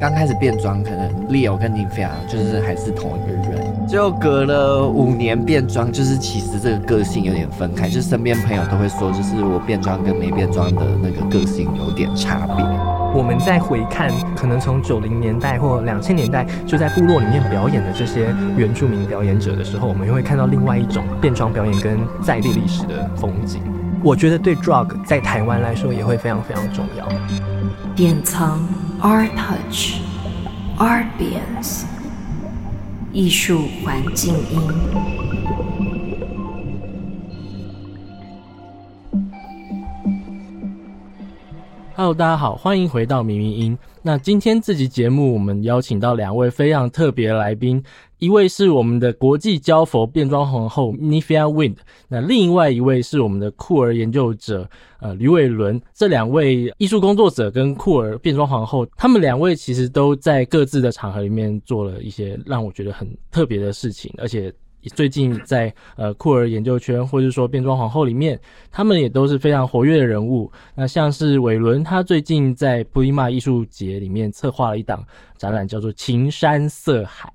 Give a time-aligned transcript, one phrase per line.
[0.00, 12.64] 刚开始变装，可能 Leo 跟 Nifia 就是还是同一个人，就隔了五年变装，就是其实这个个性有点分开，就是身边朋友都会说，就是我变装跟没变装的那个个性有点差别。
[13.14, 23.62] 我们再回看，可能从九零年代或两千年代就在部落里面表演的这些原住民表演者的时候，我们又会看到另外一种变装表演跟在地历史的风景。
[24.02, 27.08] 我觉得对 drug 在台湾来说也会非常非常重要。
[27.94, 28.58] 典藏
[29.03, 30.01] Art Touch
[30.77, 31.83] Artbience
[33.11, 35.12] 艺术环境音。
[41.96, 43.78] Hello，大家好，欢迎回到明明音。
[44.02, 47.80] 那今天这集节目，我们邀请到两位非常特别的来宾，
[48.18, 51.76] 一位是我们的国际交佛变装皇后 Nifia Wind，
[52.08, 55.80] 那另外一位是我们的酷儿研究者呃吕伟伦。
[55.94, 64.52] 这两位艺术工作者跟酷儿变装皇后，他们两位其实都在各自的场合里面做了一些让我觉得很特别的事情，而且。
[64.90, 68.38] 最近在呃酷儿研究圈，或者说变装皇后里面，
[68.70, 70.50] 他们也都是非常活跃的人物。
[70.74, 75.04] 那像是伟伦，他最近在布利马艺术节里面策划了一档
[75.36, 77.32] 展览，叫做《情山色海》。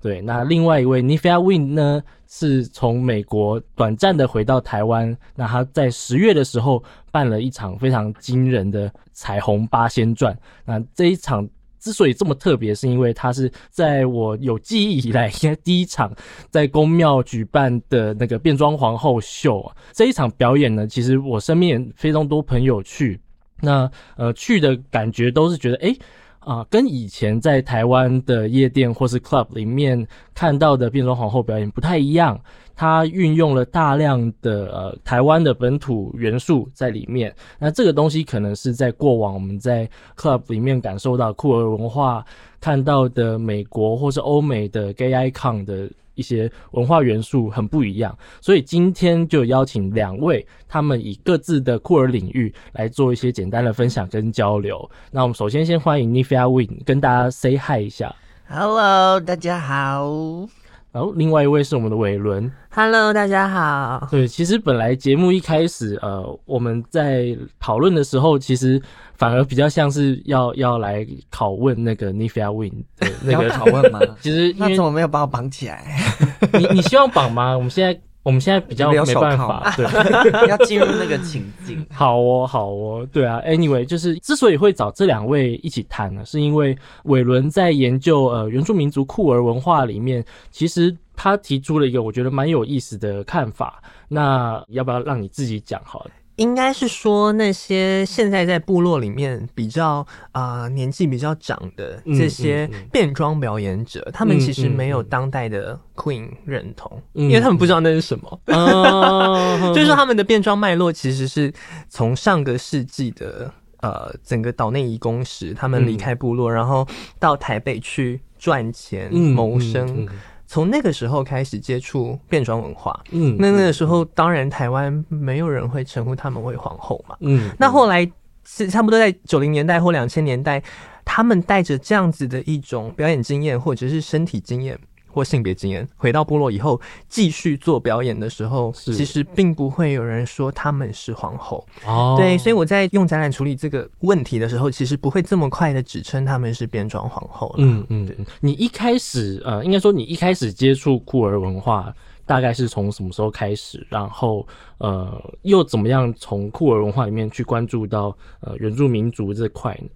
[0.00, 5.16] 对，那另外一位 Nifia Win 呢，是从美国短暂的回到台湾。
[5.34, 10.36] 那他在十月的时候办了一场非常惊人的彩虹八仙传。
[10.64, 11.48] 那这一场。
[11.80, 16.14] 之所以这么特别，是因为它是在我有记忆以来 应该第一场
[16.50, 19.68] 在宫庙举办的那个变装皇后秀。
[19.92, 23.18] 这一场表演呢，其实我身边非常多朋友去，
[23.60, 25.98] 那呃去的感觉都是觉得，诶
[26.40, 32.40] 啊、跟以前在台湾的夜店或是 club 里面看到的变装皇后表演不太一样。
[32.80, 39.86] 它运用了大量的呃台湾的本土元素在里面，那这个东西可能是在过往我们在
[40.16, 42.24] club 里面感受到酷儿文化
[42.58, 54.90] 看到的美国或是欧美的 gay icon 的一些文化元素很不一样，所以今天就邀请两位，他们以各自的酷儿领域来做一些简单的分享跟交流。
[55.10, 58.16] 那我们首先先欢迎 Nifia Win 跟大家 say hi 一下
[58.48, 60.59] ，Hello，大家好。
[60.92, 64.08] 然后另外一位是我们的伟伦，Hello，大家好。
[64.10, 68.82] 对，其实本来节目一开始，呃，我们在讨论的时候，其实
[69.14, 74.00] 反而比较像是要要来拷问那个 Nifia Wind 的 那个拷问吗？
[74.20, 75.84] 其实那怎么没有把我绑起来？
[76.58, 77.56] 你你希望绑吗？
[77.56, 77.98] 我们现在。
[78.22, 81.84] 我们现在比较没办法， 对，要进入那个情境。
[81.90, 83.40] 好哦，好哦，对啊。
[83.46, 93.82] Anyway，就是之所以会找这两位一起谈呢，是因为伟伦在研究呃原住民族酷儿文化里面，其实他提出了一个我觉得蛮有意思的看法。
[94.06, 96.10] 那要不要让你自己讲好了？
[96.40, 108.40] 应该是说那些现在在部落里面比较啊、呃、年纪比较长的这些变装表演者，嗯嗯嗯、他们其实没有当代的 Queen 认同，嗯、因为他们不知道那是什么。
[108.48, 111.52] 嗯、就是说他们的变装脉络其实是
[111.90, 113.52] 从上个世纪的
[113.82, 120.08] 呃整个岛内移工时，他们离开部落，嗯、然后到台北去赚钱谋生。
[120.50, 128.10] 从那个时候开始接触变装文化，嗯，那那个时候当然台湾没有人会称呼他们为皇后嘛，嗯，那后来
[128.44, 130.60] 是差不多在九零年代或两千年代，
[131.04, 134.76] 他们带着这样子的一种表演经验或者是身体经验。
[135.12, 141.66] 或性别经验，回到部落以后继续做表演的时候，其实并不会有人说他们是皇后。
[141.84, 147.54] 哦，对，所以我在用展览处理这个问题的时候，其实不会这么快的指称他们是变装皇后了。
[147.58, 148.08] 嗯嗯，
[148.40, 151.92] 你一开始呃，应该说你一开始接触酷儿文化，
[152.24, 153.86] 大概是从什么时候开始？
[153.88, 154.46] 然后
[154.78, 159.88] 呃，又怎么样从酷儿文化里面去关注到呃原住民族这块呢？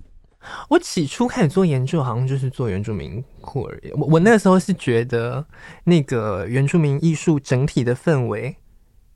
[0.69, 3.81] 我起初开始做研究，好像就是做原住民酷儿。
[3.97, 5.45] 我我那个时候是觉得，
[5.85, 8.57] 那个原住民艺术整体的氛围，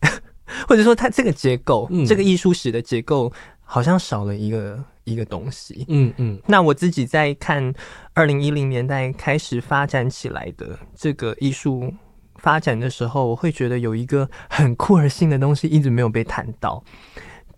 [0.68, 5.84] 或者说它这个结构，嗯、这个艺术史的结构，好像少了一个一个东西。
[5.88, 6.40] 嗯嗯。
[6.46, 7.72] 那我自己在看
[8.14, 11.92] 二零一零年代开始发展起来的这个艺术
[12.36, 16.82] 发展的时候，我会觉得有一个很酷儿性的东西一直没有被谈到。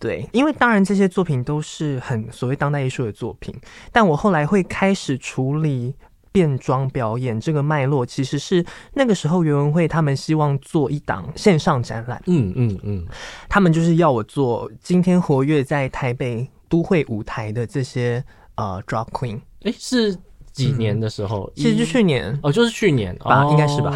[0.00, 3.54] 对，因为当然这些作品都是很所谓当代艺术的作品，
[3.92, 5.94] 但我后来会开始处理
[6.32, 8.64] 变装表演这个脉络，其实是
[8.94, 13.06] 那个时候袁文慧他们希望做一档线上展览，嗯嗯嗯，
[13.46, 18.24] 他们就是要我做今天活跃在台北都会舞台的这些
[18.54, 20.16] 呃 drag queen，诶，是
[20.50, 21.44] 几年的时候？
[21.44, 23.94] 嗯、其实就去年哦，就是去年吧，哦、应该是吧？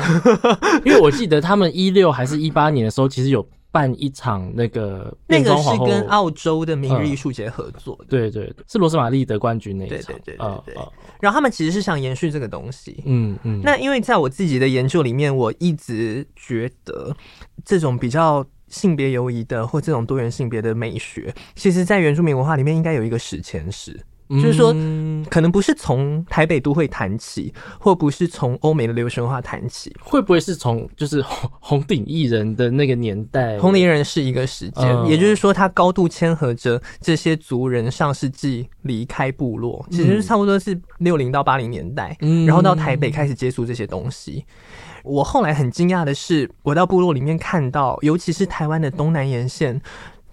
[0.85, 3.47] 因为我记得他们一六还是一八年的时候，其实有。
[3.75, 10.83] 办一场那个那个是跟澳洲的明日艺术节合作的，对对，是罗斯玛丽得冠军那一场，对对对对对。
[11.21, 13.61] 然后他们其实是想延续这个东西，嗯嗯。
[13.65, 17.17] 那因为在我自己的研究里面，我一直觉得
[17.65, 24.01] 这种比较性别游移的或这种多元性别的美学，其实在原住民文化里面应该有一个史前史。
[24.35, 24.75] 就是说，
[25.31, 33.59] 可能不是从台北都会谈起，或不是从欧美的流行文化谈起，会不会是从就是红 红顶艺人的那个年代？
[33.59, 44.45] 红顶艺人是一个时间，嗯、也就是说，它高度牵合着这些族人上世纪离开部落，其实差不多是六零到八零年代，嗯、然后到台北开始接触这些东西。
[45.03, 49.81] 我后来很惊讶的是，我到部落里面看到，尤其是台湾的东南沿线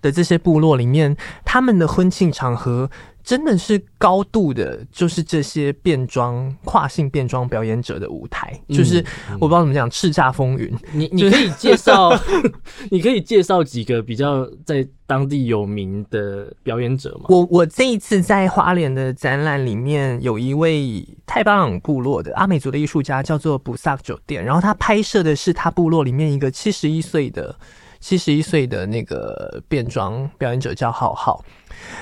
[0.02, 2.90] 的这些部落里面，他们的婚庆场合。
[3.24, 9.04] 真的是高度的，就是这些变装跨性变装表演者的舞台，嗯、就是
[9.34, 10.72] 我不知道怎么讲，叱咤风云。
[10.94, 12.12] 你你可以介绍，
[12.90, 17.26] 你可以介绍几个比较在当地有名的表演者吗？
[17.30, 27.56] 我我这一次在花莲的展览里面，有一位泰巴朗部落的阿美族的艺术家，叫做布萨克酒店，然后他拍摄的是他部落里面一个七十一岁的
[28.00, 31.44] 七十一岁的那个变装表演者，叫浩浩。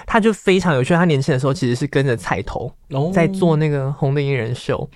[0.05, 2.71] 他就非常有趣，他年轻的时候其实是跟着菜头
[3.13, 4.89] 在做那个红的艺人秀，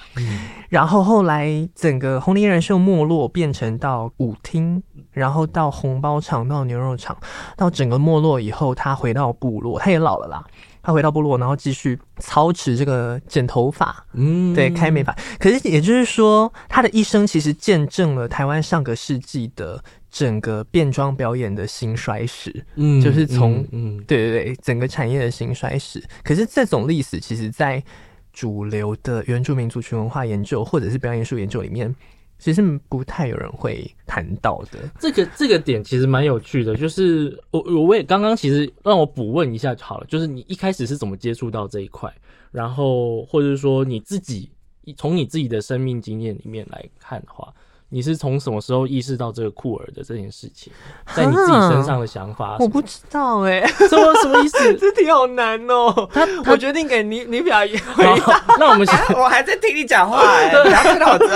[0.70, 4.82] 然后后来整个红的艺人秀没落，变成到舞厅，
[5.12, 7.18] 然后到红包厂，到牛肉厂，
[7.56, 10.44] 到整个没落以后，他回到部落，他也老了啦，
[10.82, 15.16] 他回到部落，然后继续操持这个剪头发，嗯，对，开美发。
[15.40, 19.84] 可是也就是说，他的一生其实见证了台湾上个世纪的。
[20.14, 26.00] 整个变装表演的兴衰史，嗯，就是从，嗯，对对对，整个产业的兴衰史。
[26.24, 27.84] 可是这种历史，其实，在
[28.32, 31.94] 主流的原住民族群文化研究或者是表演艺术研究里面，
[32.38, 34.88] 其实不太有人会谈到的。
[35.00, 42.08] 这个这个点其实蛮有趣的，就是我我也刚刚其实让我补问一下就好了，就是你一开始是怎么接触到这一块，
[42.52, 44.52] 然后或者是说你自己
[44.96, 47.52] 从你自己的生命经验里面来看的话。
[47.94, 50.74] 你是从什么时候意识到这个酷儿的这件事情，
[51.14, 52.58] 在你自己身上的想法？
[52.60, 54.58] 我不知道哎、欸，什么什么意思？
[54.74, 56.10] 这题好难哦、喔。
[56.12, 57.60] 他，我决定给你你表
[57.96, 58.44] 回答。
[58.58, 61.28] 那我们先，我还在听你讲话哎、欸，不要看到这。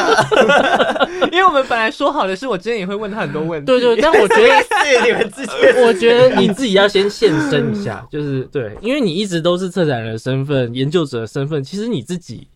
[1.31, 3.67] 因为我们本来说好的是，我今天也会问他很多问题。
[3.67, 5.51] 对，对对，但我觉得是你们自己。
[5.85, 12.47] 我觉得你自己要先现身一下，就是对，因为你一直都是策展人的身份、研究者的身份，其实你自己。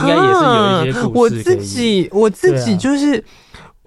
[0.00, 1.36] 应该也是有一些故事。
[1.36, 3.24] 我自己，我自己就是，啊、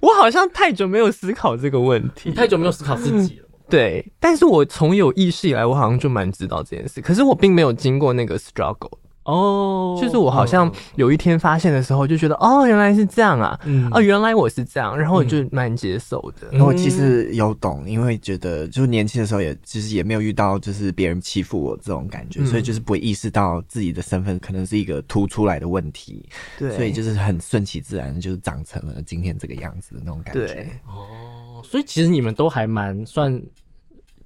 [0.02, 3.48] 我好像太久没有思考这个问题，你太久没有思考自己了。
[3.70, 8.92] 对，但是我从有意识以来，我好像就蛮知道这件事，可是我并没有经过那个 struggle。
[9.24, 16.48] 哦，就是我好像有一天发现的时候，就觉得哦，原来是这样啊，嗯，哦，原来我是这样，然后我就蛮接受的。
[16.52, 26.28] 然后我其实有懂，因为觉得就是年轻的时候也其实也没有遇到就是别人欺负我这种感觉，所以就是不会意识到自己的身份可能是一个突出来的问题，
[26.58, 30.48] 对，所以就是很顺其自然，就是长成了今天这个样子的那种感觉。
[30.48, 33.40] 对，哦，所以其实你们都还蛮算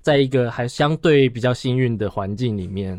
[0.01, 2.97] 在一个还相对比较幸运的环境里面，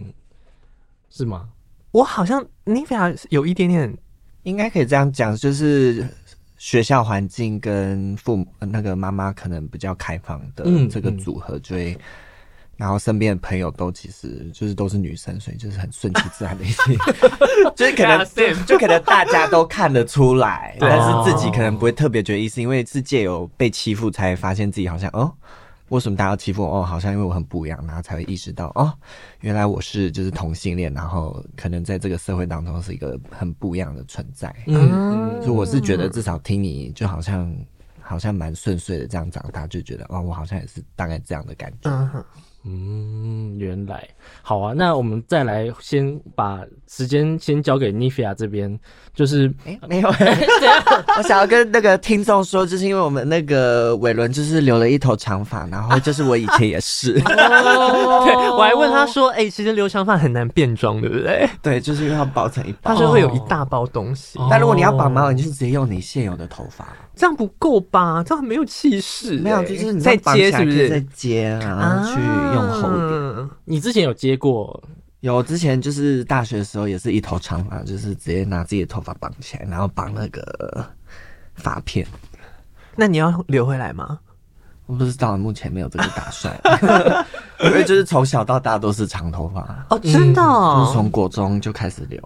[1.08, 1.48] 是吗？
[1.96, 3.96] 我好像你比较有一点点，
[4.42, 6.06] 应该可以这样讲，就是
[6.58, 12.00] 学校环境跟父母那个妈妈可能比较开放的这个组合，所以、嗯嗯、
[12.76, 16.94] 然后身边的朋友都其实就是都是女生，所以就是很顺其自然的一些，
[17.74, 18.22] 就是可能
[18.66, 25.32] 就可能大家都看得出来，但是自己可能不会特别觉得意思，因为是借由被欺负才发现自己好像哦。
[25.88, 26.78] 为什么大家要欺负我？
[26.78, 28.92] 哦，好像因为我很不一样，然后才会意识到哦，
[29.40, 34.54] 原来我是就是同性恋，然后可能在这个社会当中是一个很不一样的存在。
[34.66, 37.56] 嗯，所以我是觉得至少听你就好像
[38.00, 41.90] 好像蛮顺遂的这样长大，就觉得哦，我好像也是大概这样的感觉。
[41.90, 42.24] 嗯
[42.66, 44.06] 嗯，原来。
[44.42, 48.78] 好啊，那我们再来先把时间先交给 Nifia 这边，
[49.14, 50.08] 就是哎、欸、没有，
[51.16, 61.48] 我想要跟那个听众说，就是因为我们那个伟伦就是留了一头长发，然后就是我以前也是， 对，我还问他说，哎、欸，其实留长发很难变装，对不对？
[61.62, 66.86] 对，就是因为它包成一包，他说会有一大包东西，但如果你要绑毛，你就直接用你现有的头发。
[67.16, 68.22] 这样不够吧？
[68.24, 69.38] 这样很没有气势。
[69.38, 72.04] 没有，就是你在接，是不是在接啊？
[72.06, 72.20] 去
[72.54, 73.50] 用厚点。
[73.64, 74.80] 你之前有接过？
[75.20, 80.86] 有，之前就是大学的时候也是一头长发，就是直接拿自己的头发绑起来，然后绑那个
[81.54, 82.06] 发片。
[82.94, 84.18] 那你要留回来吗？
[84.84, 86.54] 我不知道，目前没有这个打算。
[87.64, 92.20] 因为就是从小到大都是长头发哦，真的，哦，就是从国中就开始留。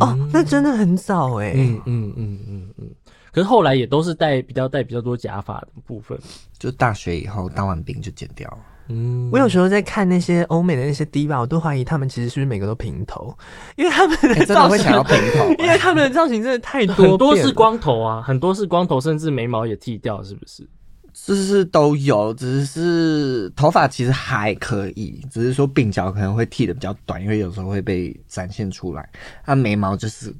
[0.00, 1.52] 哦，那真的很早哎。
[1.54, 2.90] 嗯嗯嗯嗯嗯。
[3.32, 6.18] 可是后来也都是戴比较戴比较多假发的部分。
[6.58, 8.58] 就大学以后当完兵就剪掉了。
[8.92, 13.32] 嗯，我有时候在看那些欧美的那些 Diva，我都怀疑他们其实是不是每个都平头，
[13.76, 20.68] 因为他们的造型、欸、真的会想要平头， 因为他们的造型真的太多，很多是光头啊，很多是光头，甚至眉毛也剃掉，是不是？
[21.12, 29.08] 就是都有，只是头发其实还可以，只是说鬓角可能会剃的比较短，因为有时候会被展现出来。
[29.46, 30.34] 那眉毛就是。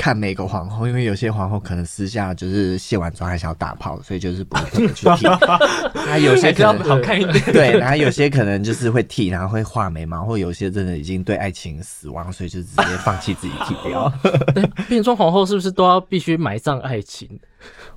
[0.00, 5.26] 看每个皇后，因为有些皇后可能私下就是卸完妆还想要打炮，所以就是不会去 剃。
[5.92, 14.10] 那有些可能好看一点，对，然后有些可能就是会剃，然后会画眉毛，或有些真的已经对爱情死亡，所以就直接放弃自己剃掉。
[14.88, 17.28] 变装皇后是不是都要必须埋葬爱情？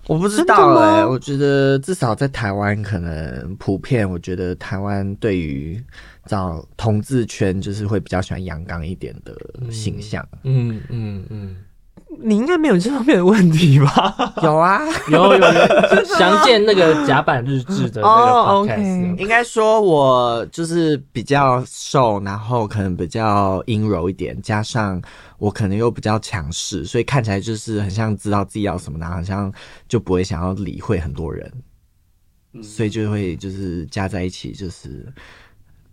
[0.08, 5.82] 我不知道哎、欸，我觉得至少在台湾可能普遍，我觉得台湾对于
[6.26, 9.34] 找同志圈就是会比较喜欢阳刚一点的
[9.72, 10.22] 形象。
[10.44, 11.26] 嗯嗯嗯。
[11.30, 11.56] 嗯
[12.22, 14.34] 你应该没有这方面的问题吧？
[14.44, 19.10] 有啊，有有有， 详见那个甲板日志的那个 podcast。
[19.12, 19.20] Oh.
[19.20, 25.02] 应该说我就是比较瘦，然后可能比较阴柔一点，加上
[25.38, 29.52] 我可能又比较强势，所以看起来就是很像知道自己要什么，然后好像
[29.88, 31.52] 就不会想要理会很多人，
[32.62, 35.06] 所以就会就是加在一起，就是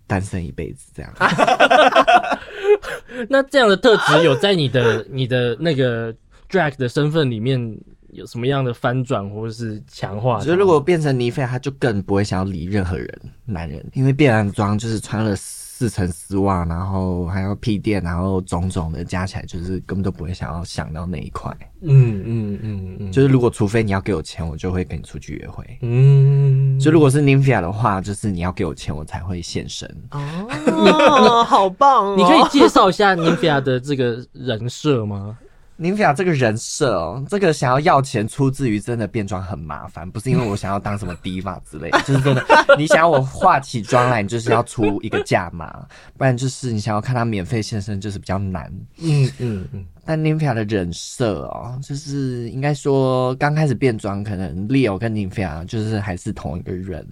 [0.07, 1.13] 单身一辈子这样。
[3.29, 6.13] 那这样的特质有在你的你的那个
[6.51, 7.79] drag 的身份里面
[8.13, 10.41] 有什么样的翻转或者是强化？
[10.41, 15.37] 就如果变成尼菲，他就更不会想要理任何人，男人，因为变完装就是穿了。
[15.81, 21.51] 四层丝袜，然后还要屁垫，然后种种的加起来，就是根本都不会想要想到那一块。
[21.81, 25.65] 嗯嗯嗯嗯，就是如果除非你要给我钱，我就会跟你出去约会。
[25.81, 29.89] 嗯，就如果是 Nymphia 的话，就是你要给我钱，我才会现身。
[30.11, 32.15] 哦，好棒哦！
[32.19, 35.39] 你可以介绍一下 Nymphia 的这个人设吗？
[35.83, 42.45] 尼菲亚这个人设哦，这个想要要钱出自于真的变装很麻烦，不是因为我想要当什么 diva 之类的， 就是真的，
[42.77, 45.87] 你想要我化起妆来，你就是要出一个价嘛，
[46.19, 48.71] 不然就是你想要看他免费现身，就是比较难。
[48.99, 49.87] 嗯嗯嗯。
[50.05, 57.07] 但林菲亚的人设哦，就是应该说刚开始变装，可能 Leo 跟林菲亚就是还是同一个人。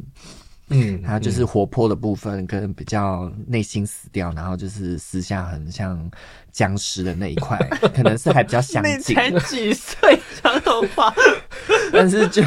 [0.71, 5.99] 嗯，他就是活泼的部分，跟比较内心死掉，然后就是私下很像
[6.53, 7.59] 僵尸的那一块，
[7.95, 9.15] 可能是还比较相近。
[9.15, 11.15] 才几岁，长头发，
[11.93, 12.43] 但是就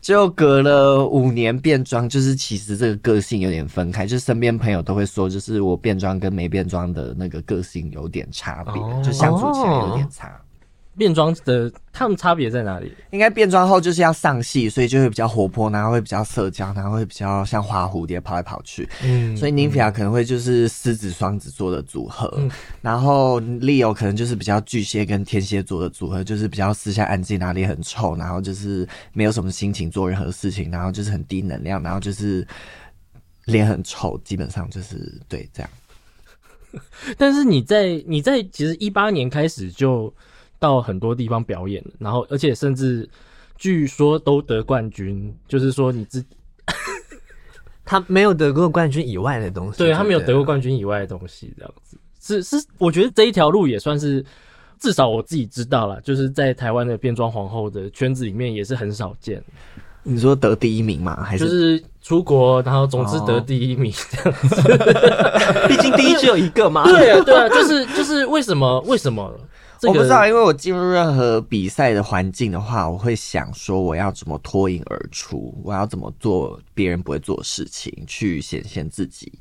[0.00, 10.40] 就隔了五年变装，就是其实这个个性有点分开，就是身边朋友都会说，就是我变装跟没变装的那个个性有点差别，哦、就相处起来有点差。
[10.96, 12.92] 变装的他们差别在哪里？
[13.12, 18.86] 应该变装后就是要上戏，所以就会比较活泼，然后会比较社交，然后会比较像花蝴蝶跑来跑去。
[19.02, 22.50] 嗯，所以 Nymphia 可能会就是狮子双子座的组合，嗯、
[22.82, 32.46] 然后 Leo 可能就是比较巨蟹跟天蝎座的组合，就是比较私下安静，哪里很臭，然后就是没有什么心情做任何事情，然后就是很低能量，然后就是
[33.46, 35.70] 脸很臭，基本上就是对这样。
[37.16, 40.12] 但是你在你在其实一八年开始就。
[40.62, 43.08] 到很多地方表演，然后而且甚至
[43.58, 46.24] 据说都得冠军，就是说你自
[47.84, 54.24] 他没有得过冠军以外的东西，对，他没有得过冠军以外的东西，这样子是是，我觉得这一条路也算是
[54.78, 59.42] 至少我自己知道了，就是在台湾的变装皇后的圈子里面也是很少见。
[60.04, 61.22] 你说得第一名吗？
[61.24, 64.62] 还是就是出国，然后总之得第一名这样子？
[65.68, 66.84] 毕竟第一只有一个嘛。
[66.84, 69.32] 对啊，对啊，就是就是为什么为什么？
[69.88, 79.32] 我不知道，因为我进入任何比赛的环境的话，我会想说我要怎么脱颖而出，我要怎么做别人不会做的事情，去显现自己，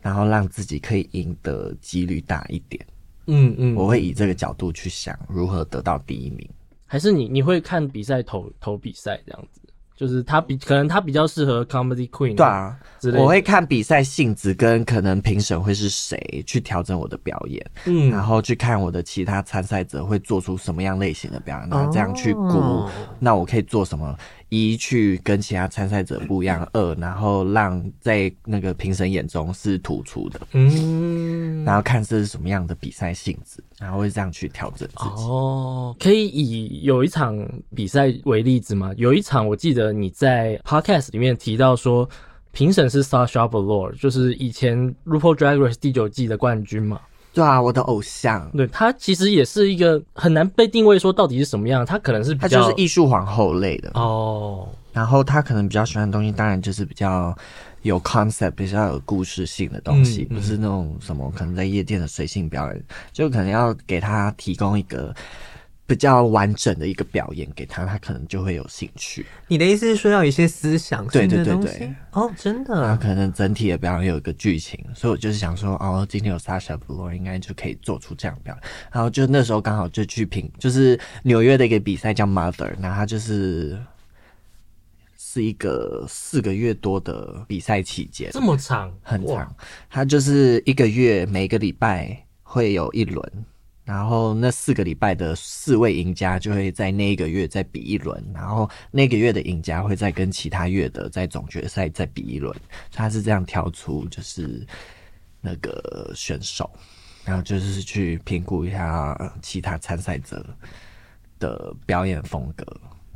[0.00, 2.84] 然后让自己可以赢得几率大一点。
[3.26, 6.48] 嗯嗯，我会以这个角度去想如何得到第一名。
[6.86, 9.59] 还是你你会看比赛投投比赛这样子？
[10.00, 12.74] 就是他比可能他比较适合 comedy queen，对啊，
[13.18, 24.16] 我会看比赛性质跟可能评审会是谁去调整我的表演，嗯，然后去看我的其他参赛者会做出什么样类型的表演，然后这样去估，哦、那我可以做什么？
[24.50, 35.22] 一去跟其他参赛者不一样，二然后让在那个评审眼中是突出的，嗯，然后看这是什么样的比赛性质，然后会这样去调整自己。
[35.22, 38.92] 哦，可以以有一场比赛为例子吗？
[38.96, 42.08] 有一场我记得你在 podcast 里面提到说，
[42.52, 44.76] 评审是 Sasha Velour，就是以前
[45.06, 47.00] RuPaul Drag Race 第九季的冠军嘛。
[47.32, 48.50] 对啊，我的偶像。
[48.56, 51.86] 对，他其实也是一个很难被定位说到底是什么样。
[51.86, 54.68] 他可能是比较他就是艺术皇后类的哦。
[54.92, 57.32] 然后他可能比较喜欢的东西，当然就是比较
[57.82, 65.14] 有 concept、比较有故事性的东西，嗯、不是那种什么可能在夜店的随性表演，就可能要给他提供一个
[65.90, 69.26] 比较完整的一个表演给他，他可能就会有兴趣。
[69.48, 71.66] 你的意思是说要有一些思想性的东西？
[71.66, 71.94] 对对对对。
[72.12, 72.74] 哦，真的。
[72.86, 78.70] 他可能整体的表演有一个剧情，所以我就是想说，哦，今天有 Sasha Velour 应该就可以做出这样表演。
[78.92, 83.76] 然后就那时候刚好就去评，就是纽约的一个比赛叫 Mother，那他就是
[85.18, 89.52] 是一个四个月多的比赛期间，这么长，很长。
[89.88, 93.44] 他就是一个月，每个礼拜会有一轮。
[93.90, 102.54] 然后那四个礼拜的四位赢家就会在那一个月再比一轮，然后那个月的赢家会再跟其他月的在总决赛再比一轮，
[102.92, 104.64] 他是这样挑出就是
[105.40, 106.70] 那个选手，
[107.24, 110.46] 然后就是去评估一下其他参赛者
[111.40, 112.64] 的表演风格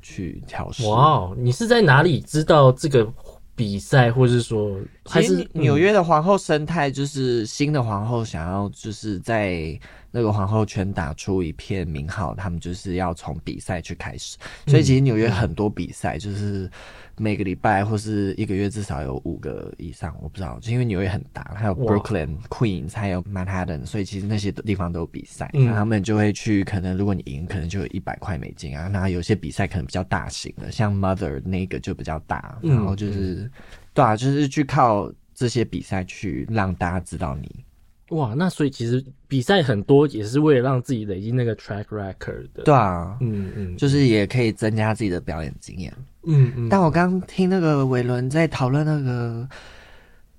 [0.02, 0.84] 去调试。
[0.88, 3.08] 哇，你是在哪里知道这个
[3.54, 6.90] 比赛，或是说还是纽约的皇后生态？
[6.90, 9.78] 就是新的皇后想要就是在。
[10.16, 16.70] 那个皇后圈打出一片名号，他们就是要从比赛去开始，所以其实纽约很多比赛，就是
[17.16, 28.86] 每个礼拜或是一个月至少有五个以上，我不知道，就因为纽约很大，还有 Brooklyn、Queens，还有 Manhattan，所以其实那些地方都有比赛，那他们就会去，可能如果你赢，可能就有一百块美金啊。
[28.86, 33.50] 那有些比赛可能比较大型的，像 Mother 那个就比较大，然后就是
[33.92, 37.64] 对啊，就是去靠这些比赛去让大家知道你。
[38.10, 42.62] 哇，那所以其实比赛很多也是为了让自己累积那个 track record 的。
[42.64, 45.92] 对啊，嗯嗯，就是也可以增加自己的表演经验。
[46.24, 46.68] 嗯嗯。
[46.68, 49.48] 但我刚听那个伟伦在讨论那个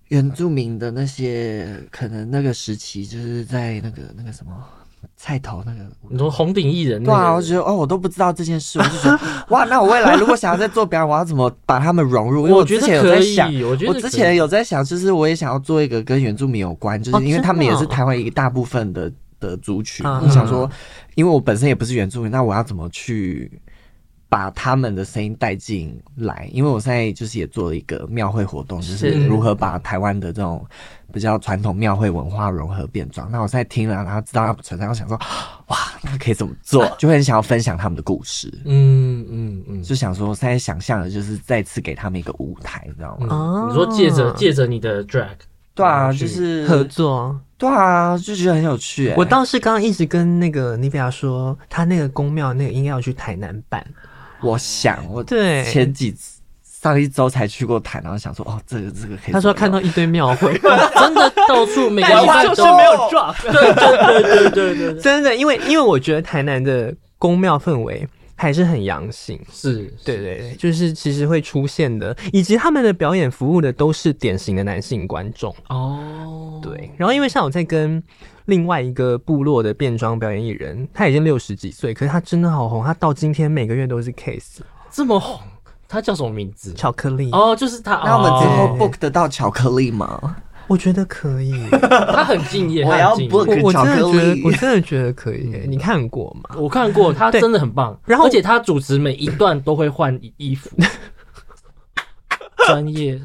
[0.10, 4.51] 原住民的那些，可能那个时期就是在那个那个什么。
[5.15, 7.17] 菜头那个，你说红顶艺人、那个？
[7.17, 9.19] 对啊，我觉得哦，我都不知道这件事，我就觉得
[9.50, 12.47] 哇，那我未来如果想要再做表演，我要怎么把他们融入？
[12.47, 20.05] 因为我之前有在想，我，我之前有在想，就是我也想要做一个跟原住民有关，就是因为他们也是台湾一个大部分的的族群。
[20.05, 20.69] 我想说，
[21.15, 23.51] 因为我本身也不是原住民，那我要怎么去？
[24.35, 30.67] 把他们的声音带进来，因为我现在就是也做了一个庙会活动，就是如何把台湾的这种
[31.13, 33.31] 比较传统庙会文化融合变装。
[33.31, 35.17] 那我现在听了，然后知道他们存在，我想说，
[35.67, 36.85] 哇，那可以怎么做？
[36.99, 38.51] 就会很想要分享他们的故事。
[38.65, 43.27] 嗯嗯嗯，就想说，现在想象的就是再次给他们一个舞台，你知道吗？
[43.29, 45.29] 哦，你说借着借着你的 drag，
[45.74, 49.13] 对啊，就是合作，对啊，就觉得很有趣。
[49.15, 53.81] 我倒是刚刚一直跟那个尼比亚说，他那个宫庙那个应该要去台南办。
[54.41, 59.31] 我想，我对前几次上一周才去过台，然后想说，哦，这个这个可以。
[59.31, 60.53] 他说看到一堆庙会，
[60.95, 63.35] 真的到处每个 礼拜都没有 drop。
[63.41, 76.59] 对对对对对对，真的，因为因为我觉得台南的宫庙氛围还是很阳性，是，对对对，就是其实会出现的，以及他们的表演服务的都是典型的男性观众哦。
[76.61, 78.01] 对，然后因为像我在跟。
[78.46, 85.40] 另外一个部落的变装表演艺人，他已经六十几岁，可是他真的好红，他到今天每个月都是 case，这么红。
[85.88, 86.74] 他叫什么名字？
[86.74, 88.01] 巧克力哦，就是他。
[88.03, 90.36] 那我们之后 book 得到巧克力吗？
[90.68, 91.53] 我觉得可以。
[92.12, 94.42] 他很敬业，我要 book 巧克力。
[94.44, 95.64] 我真的觉得可以。
[95.68, 96.55] 你看过吗？
[96.58, 97.96] 我看过，他真的很棒。
[98.03, 100.72] 然后，而且他主持每一段都会换衣服，
[102.66, 103.22] 专业。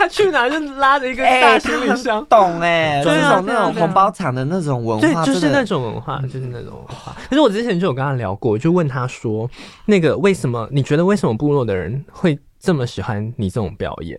[0.00, 7.14] 他去哪就拉着一个大行李箱，懂哎，就是那种那种红包场的那种文化，对，就是那种文化，就是那种文化。
[7.28, 9.46] 可是我之前就有跟他聊过，就问他说，
[9.84, 14.18] 那个为什么你觉得为什么部落的人会这么喜欢你这种表演？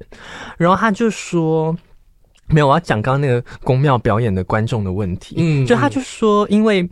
[0.55, 1.75] 然后他就说，
[2.45, 5.37] 没有，我要讲刚刚那个宫庙表演的观众的问题。
[5.39, 6.87] 嗯，就他就说，因为。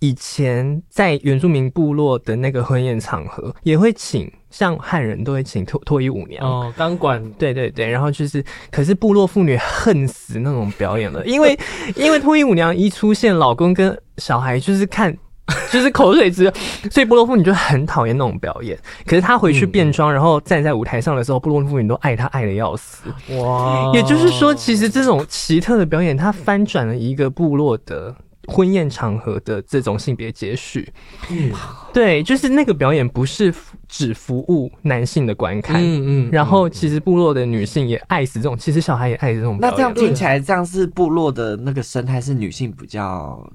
[0.00, 11.54] 以前在原住民部落的那个婚宴场合，也会请像汉人都会请脱脱衣舞娘哦，钢管，对对对，然后就是，可是部落妇女恨死那种表演了，因为
[11.94, 15.14] 因为脱衣舞娘一出现，老公跟小孩就是看
[15.70, 16.52] 就是口水直流，
[16.90, 18.78] 所以部落妇女就很讨厌那种表演。
[19.04, 23.10] 可是她回去变装，然后站在舞台上的时候，部落妇女都爱她爱的要死。
[23.36, 28.14] 哇，也就是说，其实这种奇特的表演，它翻转了一个部落的。
[28.46, 30.88] 婚宴场合的这种性别接续，
[31.30, 31.50] 嗯，
[31.92, 33.52] 对，就是那个表演不是
[33.88, 39.58] 只服务男性的观看，嗯嗯，然后其实部落的女性也爱死这种，其实小孩也爱这种。
[39.60, 43.48] 那这样听起来，这样是部落的那个生态是女性比较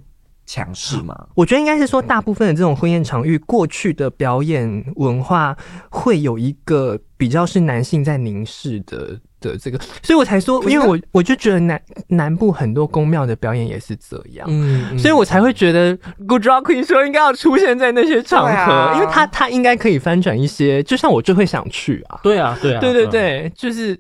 [0.46, 1.28] 强势吗？
[1.36, 5.56] 我觉得应该是说，大部分的这种婚宴场域，过去的表演文化
[5.90, 9.20] 会有一个比较是男性在凝视的。
[9.42, 24.00] 的这个，所以我才说，因为我我就觉得南南部很多宫庙的表演也是这样，嗯，所以我才会觉得 Good Queen 说应该要出现在那些场合，因为他他应该可以翻转一些，就像我就会想去啊，对啊，对啊，对对对，就是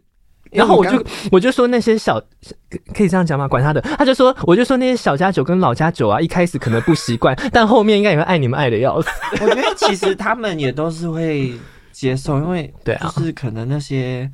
[0.52, 2.22] 然后我就我就说那些小
[2.94, 3.48] 可以这样讲吗？
[3.48, 9.10] 管他的，他就说我就说那些小家酒跟老家酒啊，一开始可能不习惯， 但后面应该也会爱你们爱的要死。
[9.42, 11.54] 我觉得其实他们也都是会
[11.92, 14.30] 接受，因为对啊，就是可能那些。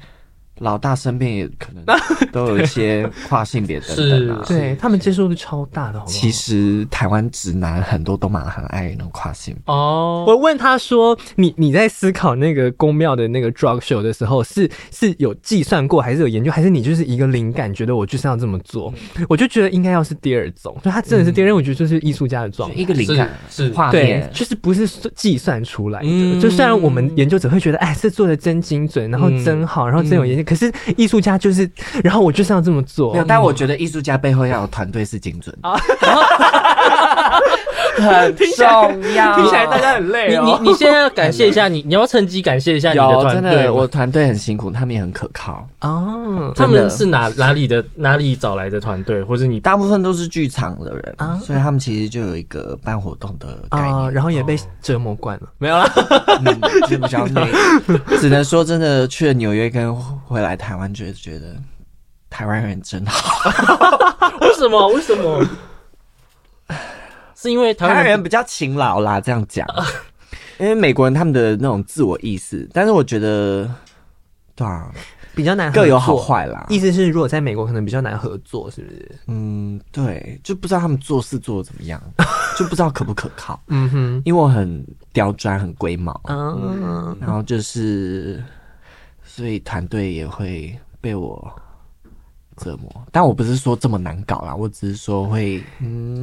[0.59, 1.83] 老大身边也可能
[2.31, 6.11] 都有一些跨性别等等啊，对他们接受度超大的好好。
[6.11, 10.25] 其实台湾直男很多都蛮很爱那种跨性哦。
[10.27, 18.93] 我问他说：“你你在思考那个宫庙的那个 drug show 的时候，是是有计算过，还是有研究，还是你就是一个灵感，觉得我就是要这么做？”
[19.29, 26.41] 我就觉得应该要是第二种，就他真的是第二种，我觉得就是艺术家的状态，一个灵感是画面，就是不是计算出来的。
[26.41, 30.46] 就虽然我们研究者会觉得，哎，这做的真精准，然后真好，然后真有研究。
[30.47, 31.69] 可是艺术家就是，
[32.03, 33.11] 然后我就是要这么做。
[33.11, 35.69] 没有，但我觉得艺术家背后要有团队是精准的，
[38.01, 39.35] 很重要。
[39.35, 40.37] 听起来大家很累。
[40.37, 43.69] 你你你现在要感谢一下你，你要趁机感谢一下你的团队。
[43.69, 46.53] 我团队很辛苦，他们也很可靠哦。
[46.55, 55.49] 他们是哪哪里的哪里找来的团队，或者你大部分都是剧场的人啊，所以他们其实就有一个办活动的概念，然后也被折磨惯了。
[55.57, 55.85] 没有啦，
[56.87, 57.51] 就比较累。
[58.21, 60.77] 只能说真的去了纽约跟回来台。
[60.77, 61.55] 完全觉得
[62.29, 63.49] 台湾人真好，
[64.41, 64.87] 为什么？
[64.89, 65.43] 为什么？
[67.39, 69.67] 是因为台湾人比较勤劳啦，这样讲。
[70.59, 73.69] 因为美国人他们的那种自我意识，但是我觉得，
[74.55, 74.91] 对啊，
[75.35, 76.65] 比较难，各有好坏啦。
[76.69, 79.11] 意思是，如果在美国可能比较难合作，是不是？
[79.27, 82.01] 嗯，对，就不知道他们做事做的怎么样，
[82.57, 83.61] 就不知道可不可靠。
[83.67, 88.43] 嗯哼，因为我很刁钻，很龟毛，嗯，然后就是。
[89.23, 91.53] 所以团队也会被我
[92.57, 95.63] 折磨，但我不是说这么难搞啦，我只是说会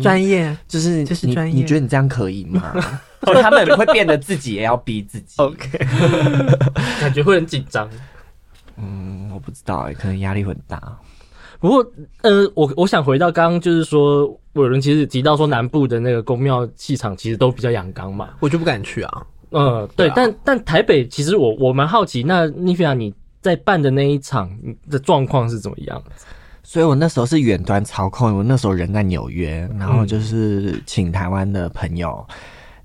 [0.02, 1.54] 专、嗯、业，就是就是专业。
[1.54, 2.74] 你觉得你这样可以吗？
[3.26, 5.78] 就他们会变得自己也要逼自己，OK，
[7.00, 7.88] 感觉会很紧张。
[8.76, 10.80] 嗯，我不知道哎、欸，可能压力很大。
[11.58, 19.26] 不过，呃，我我想回到刚刚，就是说，伟人其实提到说，南部的那个宫庙气场其实都比较阳刚嘛，我就不敢去啊。
[19.52, 24.50] 嗯，对，但但台北其实我我蛮好奇，那妮菲亚你在办的那一场
[24.90, 26.02] 的状况是怎么样？
[26.62, 32.26] 所以我那时候是远端操控，我那时候人在纽约，然后就是请台湾的朋友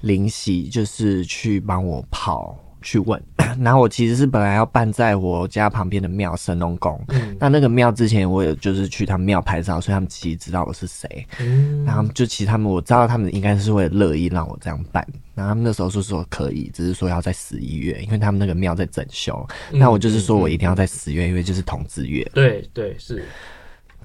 [0.02, 2.58] 林喜就是去帮我跑。
[2.82, 3.22] 去问，
[3.60, 23.26] 然后我其实是本来要办在我家旁边的庙神农宫，嗯、那那个庙之前我也就是去他们庙拍照，所以他们其实知道我是谁，嗯、然后就其实他们我知道他们应该是会乐意让我这样办，然后他们那时候是说可以，只是说要在十一月，因为他们那个庙在整修，嗯、那我就是说我一定要在十月，因为就是同志月，对对是，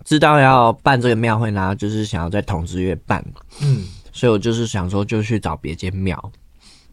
[0.04, 3.24] 知道要办这个庙会，然后就是想要在同志月办，
[3.62, 6.32] 嗯，所以我就是想说就去找别间庙，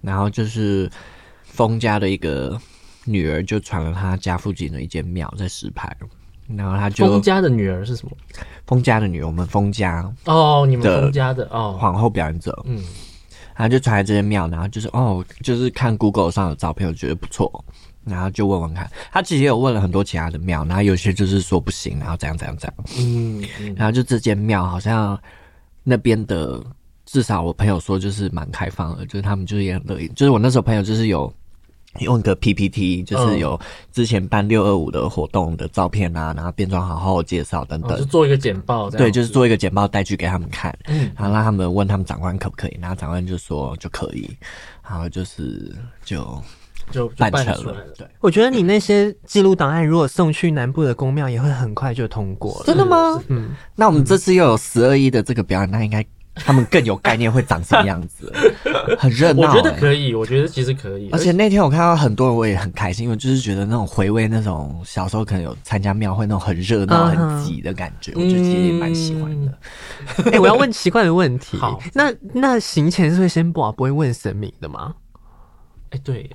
[0.02, 0.88] 然后就是。
[1.52, 2.60] 封家的一个
[3.06, 5.96] 女儿就传了他家附近的一间庙在石牌，
[6.48, 8.16] 然后他就封家的女儿是什么？
[8.66, 12.76] 封家的女儿，我们封家哦，你们封家的哦，皇后表演者，嗯，
[13.56, 17.64] 然后就传来这间庙，然后就是哦，就是看 Google 上的照片，我觉得不错，
[18.06, 25.20] 然后就问问看，他其实也有问了很多其他的庙，然后有些就是说不行，然后怎样怎样怎样，嗯，嗯，然后就这间庙好像
[25.84, 26.64] 那边的
[27.06, 31.34] 至少我朋友说就是蛮开放的，就是他们就是也很乐意，就是我那时候朋友就是有。
[32.00, 33.60] 用一个 PPT，就是有
[33.92, 38.90] 之前办六二五的活动的照片啊，然后变装好后介绍等等，就做一个简报。
[38.90, 44.30] 对，就是做一个简报带去给他们看，嗯，然后让他们问他们长官可不可以，然后长官就说就可以，
[44.90, 45.76] 然后就是
[46.06, 46.42] 就
[46.92, 47.76] 就办成了。
[47.98, 52.64] 对，我觉得你那些记录档案如果送去南部的公庙，也会很快就通过了。
[52.66, 53.22] 真的吗？
[53.28, 56.06] 嗯，那我们这次又有十二亿的这个表演，那应该。
[56.46, 58.32] 他们更有概念会长什么样子，
[58.98, 59.50] 很热闹。
[59.50, 61.10] 我觉得可以，我觉得其实可以。
[61.12, 70.32] 而且那天我看到很多人，我也很开心，因为就是觉得那种回味那种小时候可能有参加庙会那种很热闹、很挤的感觉，我觉得其实也蛮喜欢的。
[70.32, 71.58] 哎， 我要问奇怪的问题。
[71.58, 74.94] 好，那那行前是会先播，不会问神明的吗？
[75.92, 76.30] 哎，对，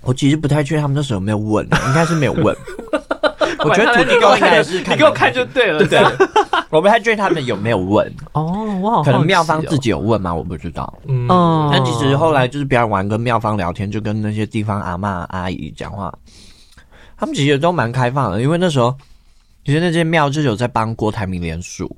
[0.00, 2.56] 我其实不太确定他们那时候有没有问，应该是没有问。
[3.64, 5.86] 我觉得你给我看，你给我看就对了。
[5.86, 6.02] 对，
[6.70, 10.34] 我不太确定他们有没有问哦，我好可能妙方自己有问吗？
[10.34, 10.92] 我不知道。
[11.06, 11.26] 嗯，
[11.72, 16.12] 但其实后来就是表演完跟妙方聊天，就跟那些地方阿妈阿姨讲话，
[17.16, 18.94] 他们其实都蛮开放的，因为那时候
[19.64, 21.94] 其实那间庙就有在帮郭台铭连署。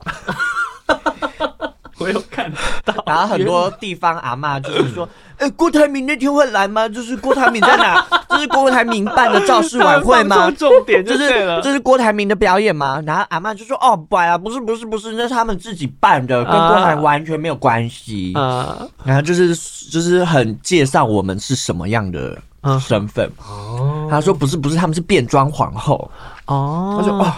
[1.98, 2.52] 我有看
[2.84, 5.08] 到，然后很多地方阿嬷就是说。
[5.36, 6.88] 哎，郭台铭那天会来吗？
[6.88, 8.02] 就是郭台铭在哪？
[8.30, 10.50] 这是郭台铭办的造势晚会吗？
[10.52, 11.28] 重点就，是
[11.62, 13.02] 这是郭台铭的表演吗？
[13.06, 19.54] 然后阿妈就说：“哦，不啊，不是，不是，不是，那是他们自己办的，跟郭台完全没有关系。”啊，然后就是
[19.90, 22.38] 就是很介绍我们是什么样的
[22.80, 23.76] 身份哦。
[23.78, 26.10] 哦，他说不是不是，他们是变装皇后
[26.46, 26.96] 哦。
[26.98, 27.30] 他说哦，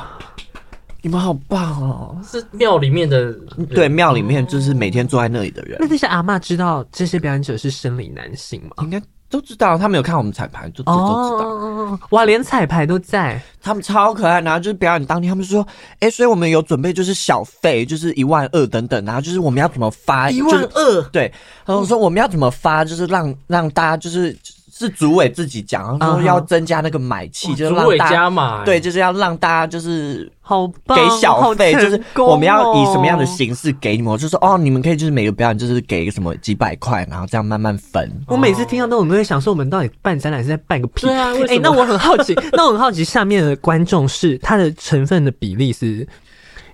[1.03, 3.33] 你们好棒哦，是庙里面的，
[3.71, 5.77] 对，庙里面就是每天坐在那里的人。
[5.81, 8.71] 那那些阿嬷知道这些表演者是生理男性吗？
[8.83, 9.01] 应该。
[9.31, 11.05] 都知道，他们有看我们彩排，就都知道。
[11.05, 14.41] 哦，哇，连彩排都在，他们超可爱。
[14.41, 15.61] 然后就是表演当天，他们说
[16.01, 19.05] ：“哎、欸，所以我们有准备，就是小费，就是一万二等等。
[19.05, 20.31] 然后就是我们要怎么发？
[20.31, 21.03] 一万二？
[21.13, 21.31] 对。
[21.67, 24.35] 然后说我们要怎么发，就是让让大家就是。”
[24.79, 27.57] 是主委自己讲，然后说要增加那个买气，uh -huh.
[27.57, 38.09] 就是让大家买，对，就是要让大家就是好给小费，就是我们要以什么样的形式给你们，就是说哦，你们可以就是每个表演就是给什么几百块，然后这样慢慢分。
[38.29, 41.07] 我每次听到那种都会想说，我们到底办展览是在办个屁？
[41.07, 46.07] 对啊，哎、欸，那我很好奇， 那我很好奇，下面的观众是他的成分的比例是？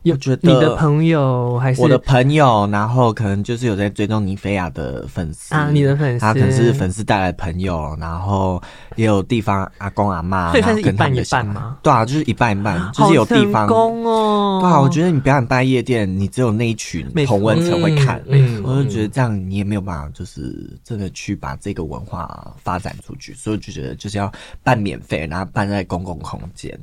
[0.05, 8.63] 有觉得你的朋友还是我的朋友，然后可能就是有在追踪尼菲亚的粉丝啊，你的粉丝，他可能是粉丝带来的朋友，然后
[8.97, 11.79] 也有地方阿公阿妈，所以算是一半一半吗？
[11.83, 14.61] 对啊，就是一半一半，就是有地方工哦。
[14.63, 24.31] 对啊，我觉得你表演办夜店，你只有那一群同温层会看，嗯，我就觉得这样你也没有办法，就是真的去把这个文化发展出去，所以我就觉得就是要
[24.63, 26.79] 办免费，然后办在公共空间。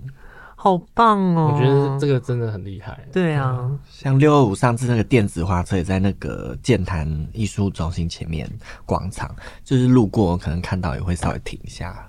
[0.64, 1.52] 好棒哦！
[1.52, 3.04] 我觉得这个真的很厉害。
[3.12, 8.48] 对啊，像六二五上次那个电子花车也在那个剑潭艺术中心前面
[8.86, 12.08] 广场，就是路过可能看到也会稍微停一下，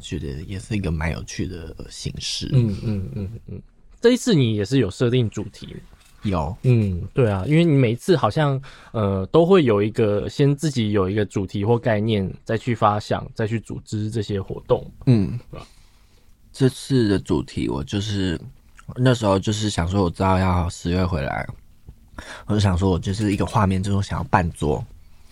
[0.00, 2.50] 觉得也是一个蛮有趣的形式。
[2.52, 3.62] 嗯嗯嗯嗯，
[4.00, 5.76] 这一次你也是有设定主题？
[6.24, 14.84] 有，嗯，对啊，因为你每一次好像呃都会有一个先自己有一个主题或概念，再去发想，再去组织这些活动。
[15.06, 15.66] 嗯，对吧？
[16.58, 18.40] 这次的主题，我就是
[18.94, 21.46] 那时候就是想说，我知道要十月回来，
[22.46, 24.82] 我就想说，我就是一个画面，就是想要办桌，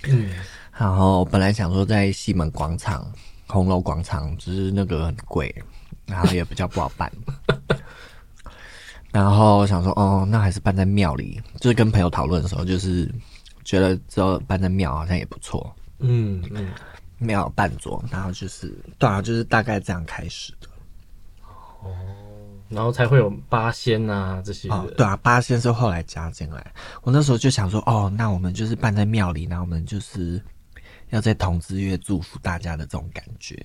[0.02, 0.28] 嗯，
[0.76, 3.10] 然后本来想说在西门广场、
[3.46, 5.54] 红楼广场，只是那个很贵，
[6.04, 7.10] 然后也比较不好办，
[9.10, 13.10] 然后想说，哦，那还是办在庙里，就是跟朋友讨论的时候，就是
[13.64, 16.68] 觉得之后办在庙好像也不错，嗯嗯，
[17.16, 20.68] 庙办桌，然后就是对啊，就是大概这样开始的。
[21.84, 21.94] 哦，
[22.68, 24.68] 然后才会有八仙啊这些。
[24.70, 26.72] 哦，对啊，八仙是后来加进来。
[27.02, 30.42] 我那时候就想说，哦，那我们就是办在庙里，那我们就是
[31.10, 33.56] 要在同志月祝福大家的这种感觉。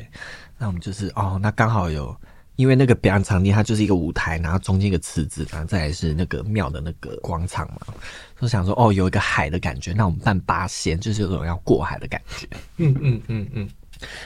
[0.57, 2.15] 那我们就是哦，那刚好有，
[2.57, 7.93] 因为那个表演场地它就是一个舞台，然后中间一个池子，然后再来是那个庙的那个广场嘛。
[8.39, 12.47] 就想说，哦，有一个海的感觉，那我们办八仙就是有种要过海的感觉。
[12.77, 13.69] 嗯嗯嗯嗯。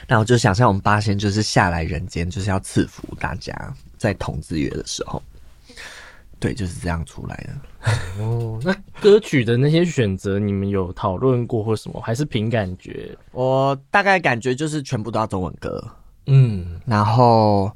[0.06, 3.74] 那我就想象我们八仙就是下来人间，就是要赐福大家。
[3.96, 5.22] 在同子月的时候，
[6.38, 7.92] 对，就是这样出来的。
[8.22, 11.98] 哦，那歌曲的那些选择，你们有讨论过或什么？
[12.02, 13.16] 还是凭感觉？
[13.32, 15.82] 我大概感觉就是全部都要中文歌。
[16.26, 17.74] 嗯，然后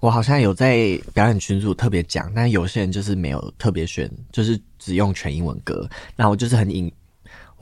[0.00, 5.86] 我好像有在表演群组特别讲，但有些人就是没有特别选，就是只用全英文歌。
[6.16, 6.90] 那我就是很隐，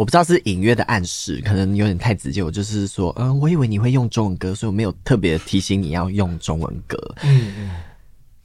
[0.00, 2.42] 我不知道是隐约的暗示，可能有点太直接。
[2.42, 6.96] 我就是说，嗯，我以为你会用中文歌，所以我没有特别提醒你要用中文歌。
[7.22, 7.70] 嗯嗯。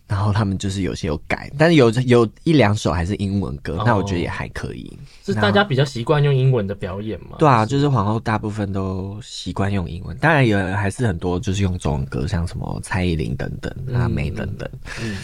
[0.05, 4.99] 然后他们就是有些有改，但是有有一两首还是英文歌，那我觉得也还可以。
[5.23, 7.37] 是大家比较习惯用英文的表演吗？
[7.39, 14.69] 对啊，就是皇后大部分都习惯用英文，当然有还是很多就是用中文歌，像什么蔡依林等等、阿妹等等。
[15.01, 15.15] 嗯，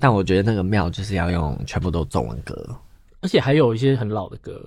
[0.00, 2.74] 但我觉得那个庙就是要用全部都中文歌，
[3.20, 4.66] 而且还有一些很老的歌。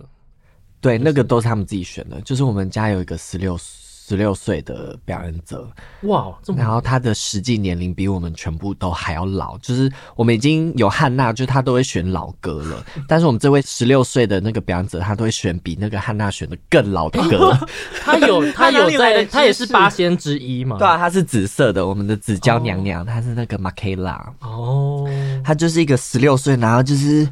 [0.80, 2.22] 对，那个都是他们自己选的。
[2.22, 5.68] 就是我们家有一个十六十六岁的表演者，
[6.04, 9.58] 哇，然后他的实际年龄比我们全部都还要老。
[9.58, 12.86] 就是我们已经有汉娜，就他都会选老歌了。
[13.06, 17.52] 但是我们这位十六岁的那个表演者，他都会选比那个汉娜选的更老的歌。
[18.02, 20.78] 他有， 他有在，他也是八仙之一嘛？
[20.78, 24.34] 对啊，他是紫色的，我们的紫娇娘娘，她是那个马凯拉。
[24.40, 25.06] 哦，
[25.44, 27.28] 她就是一个十六岁，然后就是。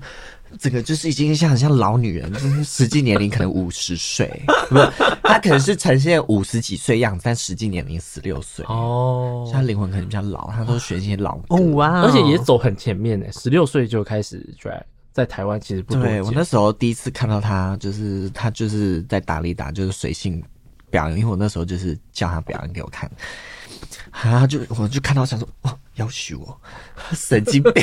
[0.60, 4.28] 这个就是已经像很像老女人，就是实际年龄可能五十岁，
[4.70, 4.92] 不是，
[5.24, 16.04] 她可能是呈现五十几岁样子，但实际年龄十六岁哦，她灵魂可能比较老，她都选一些老歌，哦哇，而且也走很前面呢，十六岁就开始 drag，在台湾其实不多。
[16.04, 20.44] 对，我那时候第一次看到她，就是她就是在打理打，就是随性
[20.90, 23.10] 表演，因为我那时候就是叫她表演给我看。
[24.12, 24.48] 啊！
[24.48, 26.58] 就我就看到想说，哦，要许我
[27.14, 27.74] 神经病，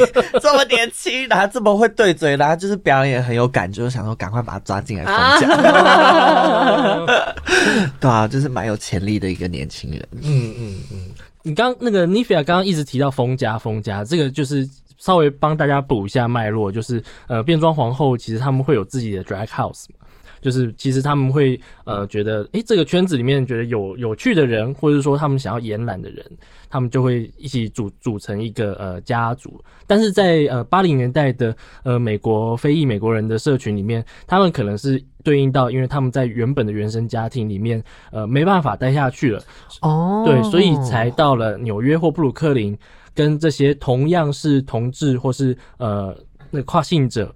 [0.41, 5.51] 这么年轻，然后这么会对嘴，然后就是表演很有感觉，就想说赶快把他抓进来封奖。
[5.59, 7.07] 啊
[8.01, 10.09] 对啊，就是蛮有潜力的一个年轻人。
[10.23, 11.11] 嗯嗯嗯，
[11.43, 19.97] 你刚那个 Nifia 刚刚一直提到封家封家，这个就是稍微帮大家补一下脉络，就是呃变装皇后其实他们会有自己的 drag house 嘛。
[20.43, 26.23] 就是其实他们会呃觉得，诶、欸，这个圈子里面觉得有有趣的人，或者说他们想要延揽的人，
[26.69, 29.63] 他们就会一起组组成一个呃家族。
[29.87, 39.43] 但是在呃八零年代的呃美国非裔美国人的社群里面，他们可能是对应到，因为他们在原本的原生家庭里面呃没办法待下去了
[39.81, 42.77] 哦，对，所以才到了纽约或布鲁克林，
[43.15, 46.17] 跟这些同样是同志或是呃
[46.51, 47.33] 那跨性者。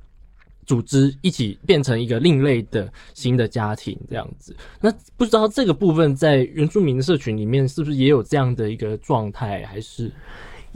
[0.67, 4.55] 组织一起变成一个另类的新的家庭，这样子。
[4.81, 10.11] 那不知道这个部分在原住民的社群里面是不是也有这样的一个状态，还是？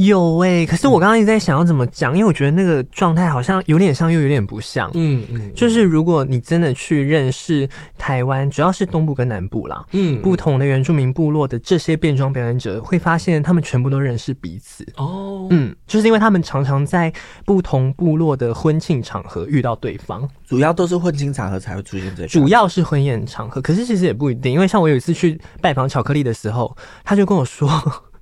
[0.06, 4.90] 有哎、欸，可是我刚刚一直在想要怎么讲，因为我觉得那个状态好像有点像，又有点不像。
[4.94, 14.86] 嗯嗯，就是如果你真的去认识台湾，主要是东部跟南部啦，嗯，不同的原住民部落的这些变装表演者，会发现他们全部都认识彼此。
[14.96, 17.12] 哦，嗯，就是因为他们常常在
[17.44, 22.26] 不同部落的婚庆场合遇到对方，主要都是婚庆场合才会出现这。
[22.26, 27.68] 主要是婚宴场合，可是其实也不一定，因为像我有一次去拜访巧克力的时候，他就跟我说。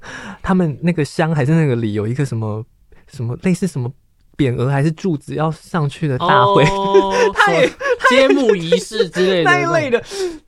[0.43, 2.65] 他们那个乡还是那个里有一个什么
[3.07, 3.91] 什么类似什么
[4.37, 7.69] 匾额还是柱子要上去的大会，哦、 他也
[8.09, 10.03] 揭幕仪式之类的那一类的，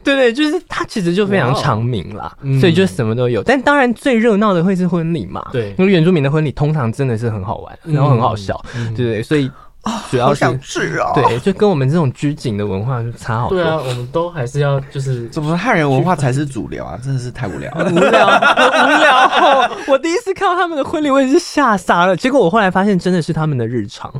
[0.05, 3.43] 对对，就是他其实就非常长名啦，所以就什么都有。
[3.43, 9.51] 但当然最热闹的会是婚礼嘛，对，因为原住民的婚礼通常真的是很好玩，然后很好笑，嗯、对对，所以。
[9.83, 11.13] 啊，主要想治啊！
[11.15, 13.57] 对，就跟我们这种拘谨的文化就差好多。
[13.57, 16.99] 对啊，我们都还是要就是，怎么汉人文化才是主流啊？
[17.03, 19.71] 真的是太无聊了，无聊，无聊。
[19.89, 22.15] 我第一次看到他们的婚礼，我也是吓傻了。
[22.15, 24.13] 结果我后来发现，真的是他们的日常。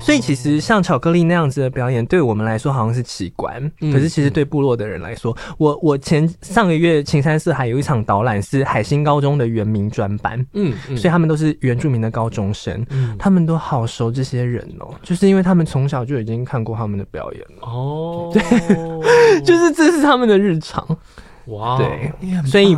[0.00, 20.86] 所以其实像巧克力那样子的表演，对我们来说好像是奇观，嗯、可是其实对部落的人来说，我我前上个月青山寺还有一场导览是海星高中的原民专班，嗯，嗯，所以他们都是原住民的高中生，嗯，他们都好熟这些人哦，就是因为他们从小就已经看过他们的表演了，哦， 对，就是这是他们的日常。
[21.48, 22.12] 哇，对，
[22.44, 22.76] 所以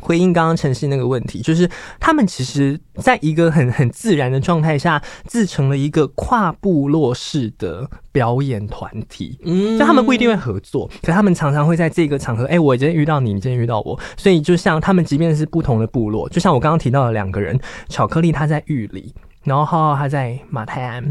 [0.00, 9.38] 回应刚刚晨曦那个问题，就是他们其实在一个很很自然的状态下，自成了一个跨部落式的表演团体。
[9.44, 21.02] 嗯，就他们不一定会合作，可他们常常会在这个场合，哎、欸，我今天遇到你，你今天遇到我，所以就像他们即便是不同的部落，就像我刚刚提到的两个人，巧克力他在玉里，然后浩浩他在马泰安，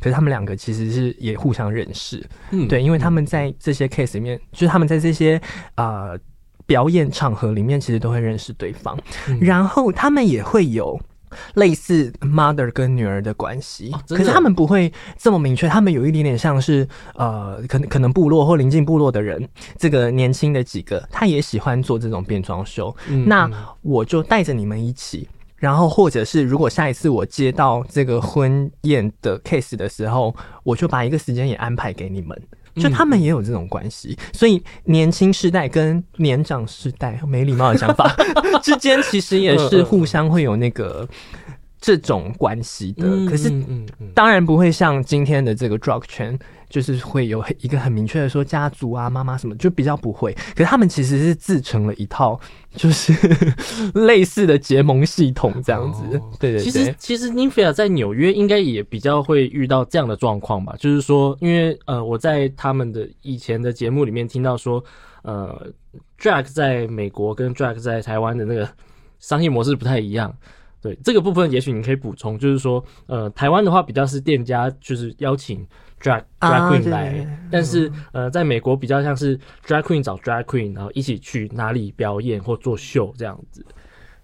[0.00, 2.26] 可是他们两个其实是也互相认识。
[2.50, 5.38] 嗯，对，因为他们在这些 case 里面，就是他们在这些
[5.74, 6.12] 啊。
[6.12, 6.18] 呃
[6.70, 8.96] 表演场合里面，其实都会认识对方，
[9.28, 10.96] 嗯、然后他们也会有
[11.54, 23.50] 类似 mother 跟女儿的关系，哦、可是他们不会这么明确，他们有一点点像是呃，可能可能部落或邻近部落的人，这个年轻的几个，他也喜欢做这种变装秀，嗯、那
[23.82, 32.40] 我就带着你们一起，然后或者是如果下一次我接到这个婚宴的 case 的时候，我就把一个时间也安排给你们。
[32.76, 38.14] 就他们也有这种关系，所以年轻世代跟年长世代没礼貌的想法
[38.62, 41.08] 之间，其实也是互相会有那个
[41.80, 43.08] 这种关系的。
[43.26, 43.50] 可是，
[44.14, 46.38] 当然不会像今天的这个 drug 圈。
[46.70, 50.32] 就是会有一个很明确的说家族啊，妈妈什么，就比较不会。
[50.54, 52.40] 可是他们其实是自成了一套，
[52.76, 53.12] 就是
[54.06, 56.04] 类似的结盟系统这样子。
[56.16, 56.64] 哦、对对对。
[56.64, 60.74] 其实其实 Nymphia 在纽约应该也比较会遇到这样的状况吧。
[60.78, 64.82] 就是说，因为呃我在他们的以前的节目里面听到说，
[65.22, 65.72] 呃
[66.20, 68.68] ，Drag 在美国跟 Drag 在台湾的那个
[69.18, 70.32] 商业模式不太一样。
[70.80, 75.66] 对这个部分，也许你可以补充，就是说，呃，台湾的话比较是店家就是邀请。
[76.00, 83.64] Drag drag queen 来，但是呃，在美国比较像是 drag queen 找 drag queen，然后一起去哪里表演或做秀这样子。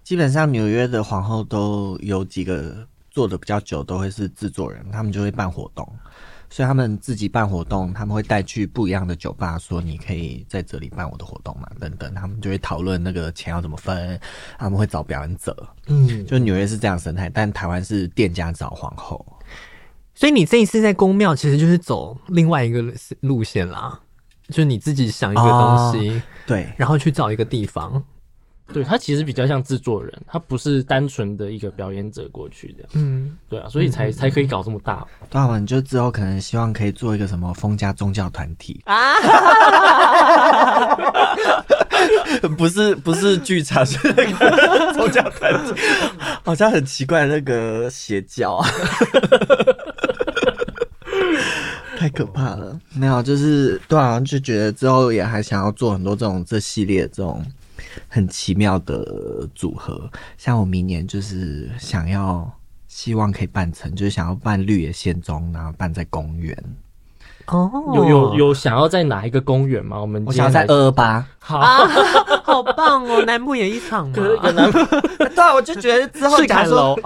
[0.03, 5.85] 基本上纽约的皇后都有几个做的比较久，都会是制作人，他们就会办活动，
[6.49, 14.17] 所以他们自己办活动，他们会带去不一样的酒吧，说你可以在这里办我的活动嘛，等等，他们就会讨论那个钱要怎么分，
[14.57, 15.55] 他们会找表演者，
[15.87, 19.25] 嗯，就纽约是这样生态，但台湾是店家找皇后。
[20.19, 22.83] 所以你这一次在宫庙，其实就是走另外一个
[23.19, 23.99] 路线啦，
[24.47, 28.03] 就是你自己想一个东西，哦、对，然后去找一个地方，
[28.73, 35.05] 对，他其实比较像制作人，他不是单纯的一个表演者过去的，嗯，对啊，所以才、嗯、才可以搞这么大。
[35.29, 38.81] 当然、啊，你就之后可能希望可以做一个什么封家宗教团体。
[38.85, 39.13] 啊，
[42.57, 45.73] 不是不是剧场，是那个 宗教团体，
[46.43, 48.67] 好像很奇怪那个邪教啊。
[51.97, 57.43] 太可怕了，没有，就是对啊，就觉得之后也还想要做很多这种这系列这种
[58.07, 62.47] 很奇妙的组合，像我明年就是想要
[62.87, 66.55] 希望可以办成，就是想要办绿野仙踪，然后办在公园，
[67.47, 69.99] 哦，有有有想要在哪一个公园吗？
[69.99, 71.25] 我们我想要在二二八。
[71.39, 71.59] 好，
[72.43, 73.23] 好棒哦！
[73.25, 74.77] 南部演一场嘛，可南部
[75.17, 76.95] 对啊，我就觉得之后假如说。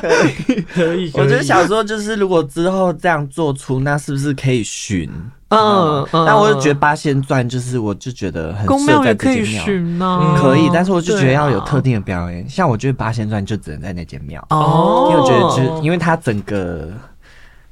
[0.00, 5.10] 可以可以，我就想说，就是如果之后这样做出，那是不是可以寻？
[5.50, 14.46] 嗯，但我就觉得八仙传，就是我就觉得很适合在这间庙，可以，但是我就觉得要有特定的表演，像我觉得八仙传就只能在那间庙。
[14.50, 16.90] 哦，因为我觉得就因为它整个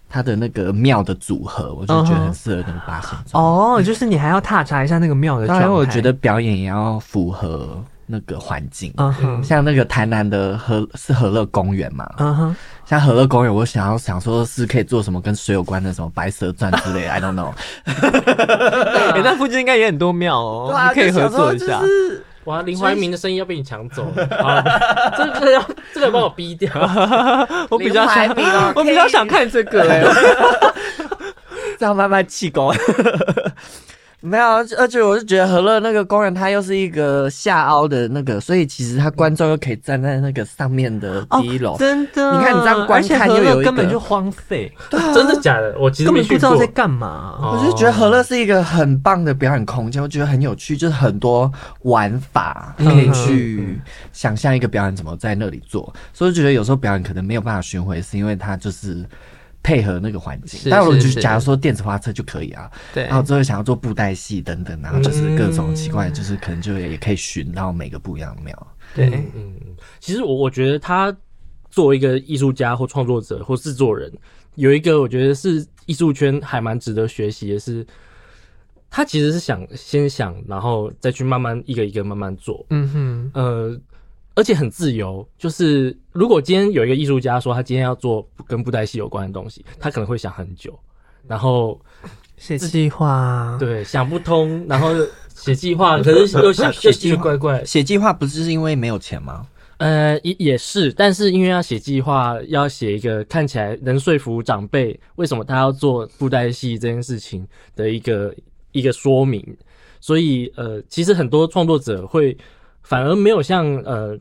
[0.09, 3.45] 它的那个庙的组合，我就觉得很适合那个八仙传。
[3.45, 7.85] 哦，就是你还要踏查一下那个庙的，因为我觉得表演也要符合。
[8.07, 17.53] 那个环境，嗯哼，像那个台南的和是和乐公园嘛，嗯哼，像和乐公园，我想要想说是可以做什么跟水有关的，什么白蛇传之类，I don't know。
[17.85, 21.81] 哎，那附近应该也很多庙哦，对啊，可以合作一下。
[22.45, 24.07] 哇，林怀民的声音要被你抢走，
[24.39, 24.63] 啊，
[25.17, 25.61] 这个要
[25.93, 26.71] 这个帮我逼掉。
[27.69, 28.29] 我比较想，
[28.77, 30.05] 我比较想看这个，哎，
[31.77, 32.73] 这样慢慢气功。
[34.27, 34.45] 没有，
[34.77, 41.75] 而且我是觉得何乐那个公园，它又是一个下凹的那个，所以其实它观众又可以站在那个上面的第一楼。
[41.75, 44.73] 哦，真的，你看你这样观看又有一个根本就荒废。
[44.91, 45.77] 对啊，真的假的？
[45.79, 47.39] 我其实根本不知道在干嘛。
[47.41, 51.51] 我就觉得何乐是一个很棒的表演空间，我觉得很有趣，就是很多
[51.83, 53.79] 玩法可以去
[54.13, 55.95] 想象一个表演怎么在那里做。
[56.13, 59.05] 所以我觉得有时候表演可能没有办法巡回，是因为它就是。
[59.67, 68.67] 配合那个环境，但我就是假如说电子花车就可以啊，对，然后之后想要做布袋戏等等，然后就是各种奇怪，就是可能就也可以寻到每个不一样的庙。
[68.95, 69.57] 对，嗯，
[69.99, 71.13] 其实我我觉得他
[71.69, 74.13] 作为一个艺术家或创作者或制作人，
[74.55, 77.85] 有一个我觉得是艺术圈还蛮值得学习的是，
[78.89, 82.65] 他其实是想先想，然后再去慢慢一个一个慢慢做。
[82.71, 83.81] 嗯哼，呃。
[84.37, 90.79] 而且很自由，就是如果今天有一个艺术家说他今天要做跟布袋戏有关的东西，他可能会想很久，
[91.27, 91.81] 然后
[92.37, 94.91] 写计划，对，想不通，然后
[95.35, 99.47] 写计划， 可是又想写计划，怪怪，写计划不是是因为没有钱吗？
[99.79, 108.35] 呃，也也是，但是因为要写计划，要写一个看起来能说服长辈为什么他要做布袋戏这件事情的一个
[108.73, 109.43] 一个说明，
[109.99, 112.37] 所以呃，其实很多创作者会。
[112.87, 114.17] 反而没有像呃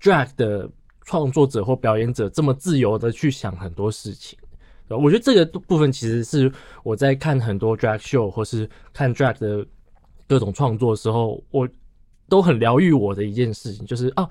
[0.00, 0.68] ，drag 的
[1.04, 4.36] 创作者或表演者这么自由的去想很多事情。
[4.88, 6.52] 我觉得这个部分其实是
[6.82, 9.64] 我在看很多 drag show 或是看 drag 的
[10.26, 11.68] 各种创作的时候，我
[12.28, 14.28] 都很疗愈我的一件事情，就是啊，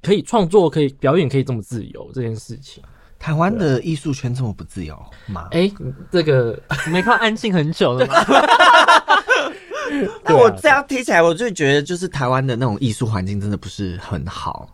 [0.00, 2.80] 可以创作、可以表演、可以这么自由这件事情。
[3.18, 4.96] 台湾的艺术圈这么不自由
[5.26, 5.48] 吗？
[5.50, 5.74] 哎、欸，
[6.12, 6.56] 这个
[6.92, 8.14] 没看安静很久了吗？
[10.24, 14.68] 那我这样听起来，我就觉得就是台湾的那种艺术环境真的不是很好。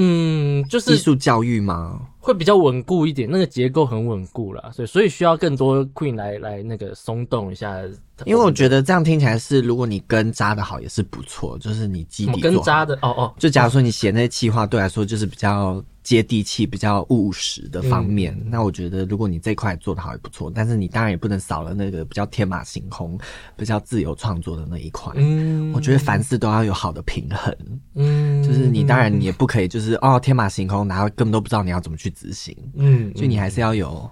[0.00, 2.00] 嗯，就是艺术教育吗？
[2.20, 7.76] 会比较稳固一点，那个结构很稳固了，所以所以需要更多 queen 来来那个松动一下。
[8.24, 13.34] 因为我觉得这样听起来是，如果你根扎的好也是不错，就是你基底根扎的哦哦。
[13.38, 20.50] 就假如说你写那些企划，对来说就是比较接地气、比较务实的方面，嗯、那我觉得如果你这块做的好也不错。
[20.54, 23.18] 但是你当然也不能少了那个比较天马行空、
[23.58, 25.12] 比较自由创作的那一块。
[25.16, 27.54] 嗯，我觉得凡事都要有好的平衡。
[27.94, 32.56] 嗯，就是你当然你也不可以就是哦天马行空，然后根本都不知道你要怎么去执行。
[32.76, 34.10] 嗯，所以你还是要有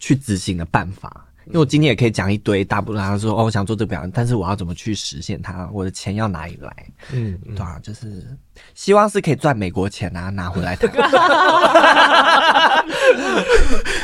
[0.00, 1.24] 去执行的办法。
[1.46, 5.68] 因为我今天也可以讲一堆大不拉，说哦，我想做这个表演，但是我要怎么去实现它？
[5.72, 6.74] 我的钱要哪里来？
[7.12, 8.24] 嗯，对啊，就是
[8.74, 10.88] 希望是可以赚美国钱啊，拿回来的。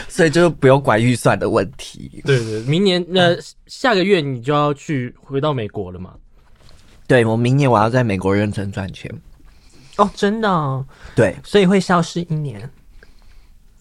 [0.09, 2.21] 所以就不用管预算的问题。
[2.25, 3.37] 对对，明年那、呃、
[3.67, 6.15] 下个月你就要去回到美国了嘛？
[7.07, 9.11] 对，我明年我要在美国认真赚钱。
[9.97, 10.85] 哦，真的、哦？
[11.15, 12.69] 对，所以会消失一年。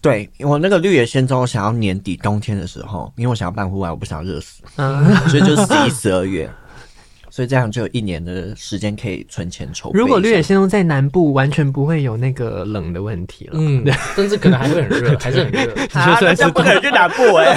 [0.00, 6.48] 对，我那个绿野仙踪，我想要年底冬天的时候，因为我想要办户外，我不想热死，嗯，所以就十一、十二月，
[7.30, 9.98] 所以这样就有一年的时间可以存钱筹备。
[9.98, 13.84] 如果绿野仙踪在南部，完全不会有那个冷的问题了，嗯，
[14.14, 15.74] 甚至可能还会很热， 还是很热。
[15.92, 17.54] 啊，那不可能去南部哎，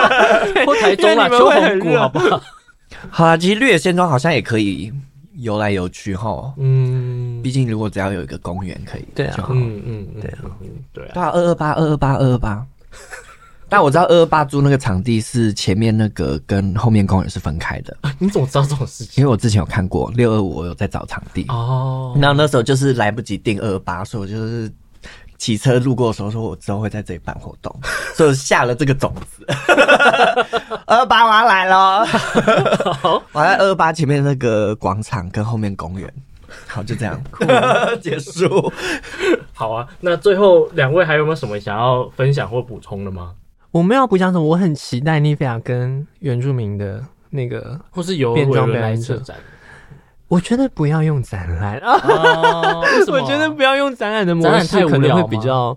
[0.64, 2.42] 或台中啊，秋红谷好不好？
[3.10, 4.90] 好啊，其实绿野仙踪好像也可以。
[5.36, 10.38] 游来游去哈，嗯，毕竟如果只要有一个公园可以，对啊，嗯嗯，对啊，
[10.92, 12.64] 对啊，二二八二二八二二八，
[13.68, 19.22] 但我知道二二八租那个场地是前面那个跟后面公园是分开的，你怎么知道这种事情？
[19.22, 21.44] 因为我之前有看过六二五，我有在找场地。
[21.48, 24.70] 哦，然后那时候就是来不及订二二八，所以我就是。
[25.44, 27.70] 骑车路过的时候，说我之后会在这里办活动，
[28.16, 29.44] 所以我下了这个种子。
[30.86, 31.98] 二 二八我要来了，
[33.30, 36.10] 我在二二八前面那个广场跟后面公园。
[36.66, 37.22] 好，就这样，
[38.00, 38.72] 结束。
[39.52, 43.34] 好啊，那最后两位还有没有什么想要分享或补充的吗？
[43.70, 49.22] 我没有补充什么，我很期待妮菲亚跟原住民的那个，或是有变装表演者。
[50.28, 52.00] 我觉得不要用展览啊！
[53.08, 55.76] 我觉得不要用展览的模式，可能会比较。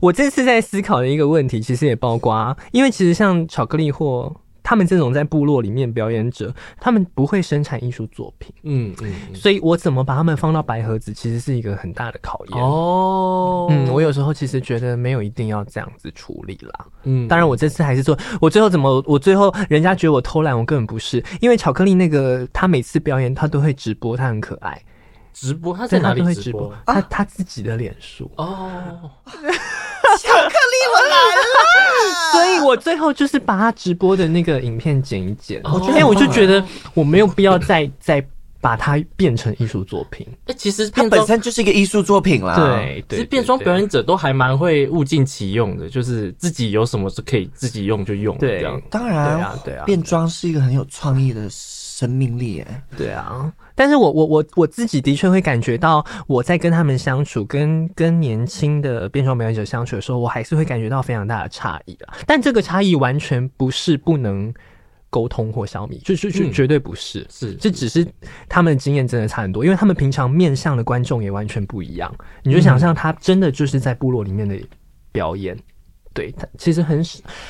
[0.00, 4.34] 我这次在思考的一个问题，其实也包括，因为其实像巧克力或。
[4.66, 13.68] 他们这种在部落里面表演者，他们不会生产艺术作品，嗯嗯，所以我怎么把他们放到白盒子，其实是一个很大的考验哦。
[13.70, 16.86] 嗯，我有时候其实觉得没有一定要这样子处理啦。
[17.04, 24.82] 嗯，当然我这次还是做，我最后怎么，我最后人家觉得我偷懒，我根本不是，因为巧克力那个他每次表演他都会直播，他很可爱。
[25.32, 26.74] 直播他在哪里直播？
[26.86, 29.10] 他他自己的脸书哦。
[30.16, 35.60] 巧克力我来了，所以我最后就是把他直播的那个影片剪一剪。
[35.64, 36.64] 我觉得我就觉得
[36.94, 38.24] 我没有必要再再
[38.60, 40.26] 把它变成艺术作品。
[40.46, 42.56] 哎，其实它本身就是一个艺术作品啦。
[42.56, 48.36] 对，其实变装表演者都还蛮会物尽其用的，就是自己有什么是可以自己用就用。
[48.38, 51.48] 对，这样当然，对啊，对啊，变装是一个很有创意的
[51.96, 52.60] 生命力。
[52.60, 53.50] 哎，对啊。
[53.74, 62.14] 但是我我我我自己的确会感觉到，我在跟他们相处，跟跟年轻的变装表演者相处的时候，我还是会感觉到非常大的差异啊。
[62.26, 64.52] 但这个差异完全不是不能
[65.08, 68.06] 沟通或消弭，就就就绝对不是，嗯、是，这只是
[68.46, 72.14] 他们的经验真的差很多，因为他们平常面向的观众也完全不一样。
[72.42, 74.58] 你就想象他真的就是在部落里面的
[75.12, 75.56] 表演，
[76.12, 77.02] 对他其实很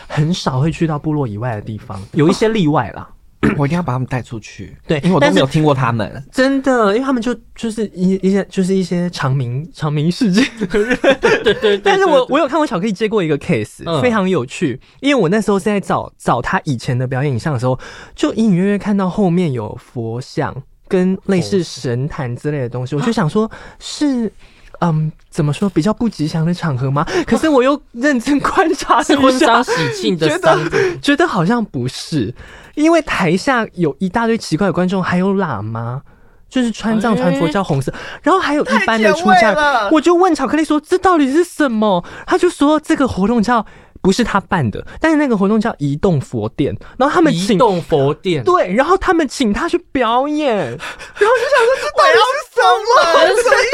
[0.07, 3.09] 很少会去到部落以外的地方，有一些例外啦。
[3.57, 11.78] 我一定要把他们带出去，对，因为我都没有听过他们，真的，因为他们就就是一一些就是一些长名长名世界的人，对对对。
[11.78, 17.78] 但是我我有看过巧克力接过一个 case，嗯，非常有趣，因为我那时候是在找找他以前的表演影像的时候，
[18.14, 20.55] 就隐隐约约看到后面有佛像
[20.88, 24.32] 跟类似神坛之类的东西，我就想说，是。
[24.81, 27.07] 嗯，怎么说比较不吉祥的场合吗？
[27.27, 30.59] 可是我又认真观察是婚丧喜庆的，觉得
[31.03, 32.35] 觉得好像不是，
[32.74, 36.03] 因为台下有一大堆奇怪的观众，还有喇嘛，
[36.49, 39.55] 就是穿藏传佛教红色，然后还有一般的出家，
[39.93, 42.05] 我就问巧克力说，这到底是什么？
[42.27, 43.64] 他就说这个活动叫。
[44.07, 53.42] 不是他办的，但是那个活动叫移动佛殿，然后他们请移动佛殿，对，然后他们请他去表演， 然后就想说这到底是什么？
[53.42, 53.66] 什么意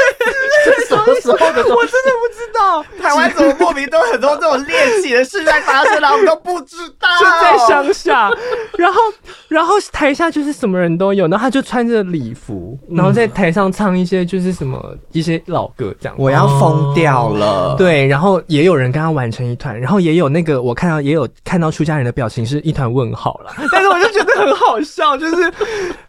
[0.81, 0.87] 思？
[0.87, 1.75] 什么时候的？
[1.75, 2.83] 我真的不知道。
[2.99, 7.07] 台湾怎么莫名都有很多这种猎奇的事在发生，然后我们都不知道。
[7.19, 8.31] 就在乡下，
[8.75, 8.99] 然后
[9.47, 16.15] 然后台下就是什么人都有，然后他就穿着礼服，然后在台上唱一些就是什么一些老歌这样。
[16.17, 17.75] 我要疯掉了。
[17.77, 20.22] 对，然后也有人跟他玩成一团，然后也有。
[20.23, 25.51] 有那个，我看到也有看到出家人的表情是一团问号了， 但是我就觉得很好笑，就是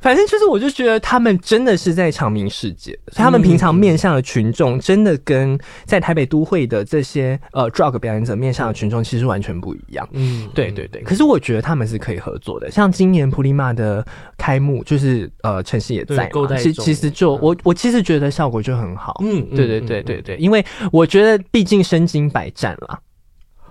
[0.01, 10.09] 反正就是我就觉得他们真的是在长明世界，他们平常面向的群众真的跟在台北都会的这些呃 drug 表演者面向的群众其实完全不一样。
[10.13, 11.03] 嗯，对对对。
[11.03, 14.05] 可是我觉得他们是可以合作的，像今年普利马的
[14.39, 19.21] 开幕，就是呃陈晞也在嘛，其其实就我我其实觉得效果就很好。
[19.23, 23.01] 嗯，对对对对对，因为我觉得毕竟身经百战了。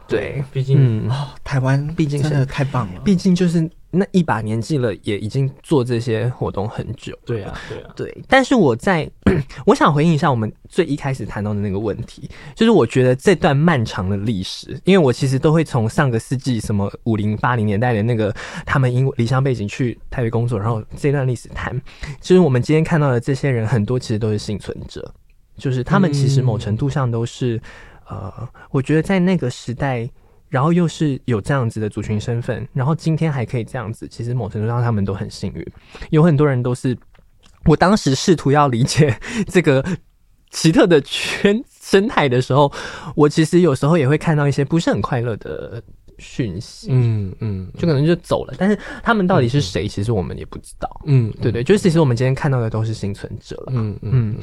[0.08, 3.02] 对，毕竟，嗯，哦、台湾毕竟真的太棒了。
[3.04, 7.18] 毕竟就是那一把年纪了，也已经做这些活动很久。
[7.26, 8.24] 对啊，对啊，对。
[8.28, 9.10] 但是我在，
[9.66, 18.36] 我想回应一下我们最一开始谈到的那个问题，就是我觉得这段漫长的历史，因为我其实都会从上个世纪什么五零八零年代的那个
[18.66, 21.82] 他们因为离乡背景去台北工作，然后这段历史谈，
[22.20, 25.14] 就是我们今天看到的这些人，很多其实都是幸存者，
[25.58, 27.60] 就是他们其实某程度上都是。
[28.10, 30.10] 呃，我觉得在那个时代，
[30.50, 35.66] 然后又是有这样子的族群身份，然后今天还可以这样子，其实某程度上他们都很幸运。
[36.10, 36.98] 有很多人都是，
[37.66, 39.84] 我当时试图要理解这个
[40.52, 42.72] 奇特的圈生态的时候，
[43.16, 45.82] 我其实有时候也会看到一些不是很快乐的
[46.20, 46.90] 讯息。
[46.92, 51.02] 嗯嗯，就可能就走了，但是他们到底是谁，其实我们也不知道。
[51.06, 53.72] 嗯，对对，就是其实我们今天看到的都是幸存者了。
[53.74, 54.12] 嗯嗯。
[54.12, 54.36] 嗯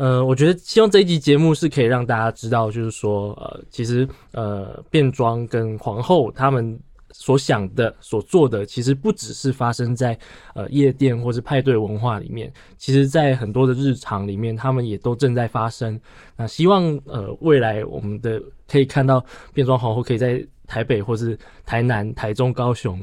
[0.00, 6.80] 呃，我觉得希望这一集节目是可以让大家知道，就是说，呃，其实呃，变装跟皇后他们
[7.12, 10.18] 所想的、所做的，其实不只是发生在
[10.54, 16.00] 呃夜店或是派对文化里面，其实在很多的日常里面，他们也都正在发生。
[16.34, 19.22] 那希望呃未来我们的可以看到
[19.52, 22.98] 变装皇后可以在台北或是台南、台中、高雄。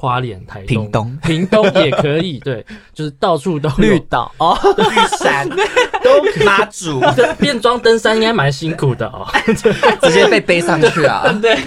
[0.00, 4.84] 花莲、台东、屏东、屏东也可以， 对，就是到处都绿岛哦，绿
[5.18, 5.48] 山
[6.04, 7.00] 都马祖，
[7.40, 9.26] 变装登山应该蛮辛苦的哦，
[10.00, 11.24] 直接被背上去啊！
[11.42, 11.58] 对，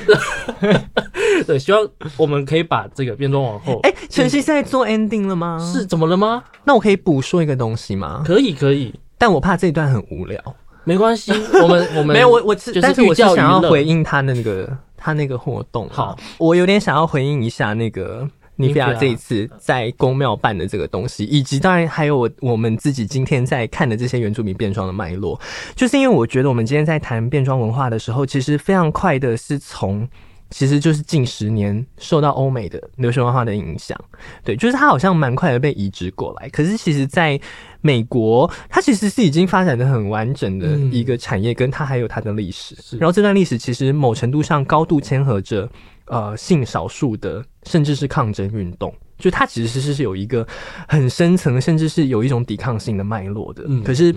[1.45, 3.81] 对，希望我们可以把这个变装往后。
[3.83, 5.59] 哎，晨曦现在做 ending 了吗？
[5.73, 6.41] 是怎么了吗？
[6.63, 8.23] 那我可以补说一个东西吗？
[8.25, 10.39] 可以，可以，但我怕这一段很无聊。
[10.85, 14.69] 没关系，我们我们没有我我，但是我是想要回应他的那个。
[15.01, 15.89] 他那个活动。
[15.89, 18.29] 好，我有点想要回应一下那个。
[18.57, 25.39] 尼菲亚这一次在宫庙办的这个东西，以及当然还有我我们自己今天在看的这些原住民变装的脉络，
[25.73, 30.07] 就是因为我觉得我们今天在谈变装文化的时候，其实非常快的是从，
[30.51, 33.99] 其实就是近十年受到欧美的流行文化的影响，
[34.43, 36.47] 对，就是它好像蛮快的被移植过来。
[36.49, 37.39] 可是其实在
[37.81, 42.75] 美国，它其实是已经发展的很完整的一个产业，跟它还有它的历史。
[42.99, 45.67] 然后这段历史其实某程度上高度牵合着。
[46.05, 50.45] 呃，性少数的，甚至是抗争运动，就它其实是是有一个
[50.85, 53.63] 很深层，甚至是有一种抵抗性的脉络的。
[53.67, 54.13] 嗯，可是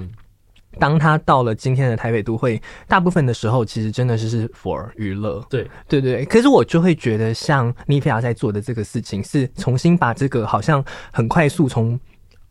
[0.79, 5.45] 当他到了今天的台北都会，大部分的时候，其实真的是是 for 娱乐。
[5.49, 6.25] 对，对对。
[6.25, 11.99] 可是我就会觉得，像尼菲亚在做的这个事情，是重新把这个好像很快速从。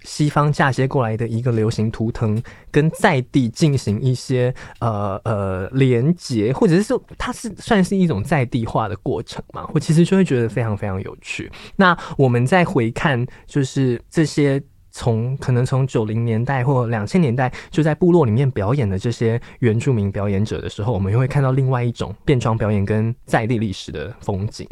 [0.06, 9.66] 西方嫁接过来的一个流行图腾，跟在地进行一些呃呃连接，或者是说它是算是一种在地化的过程嘛？
[9.74, 11.50] 我其实就会觉得非常非常有趣。
[11.78, 14.62] 那我们再回看，就是这些
[14.96, 24.70] 从可能从九零年代或两千年代就在部落里面表演的这些原住民表演者的时候，我们又会看到另外一种变装表演跟在地历史的风景。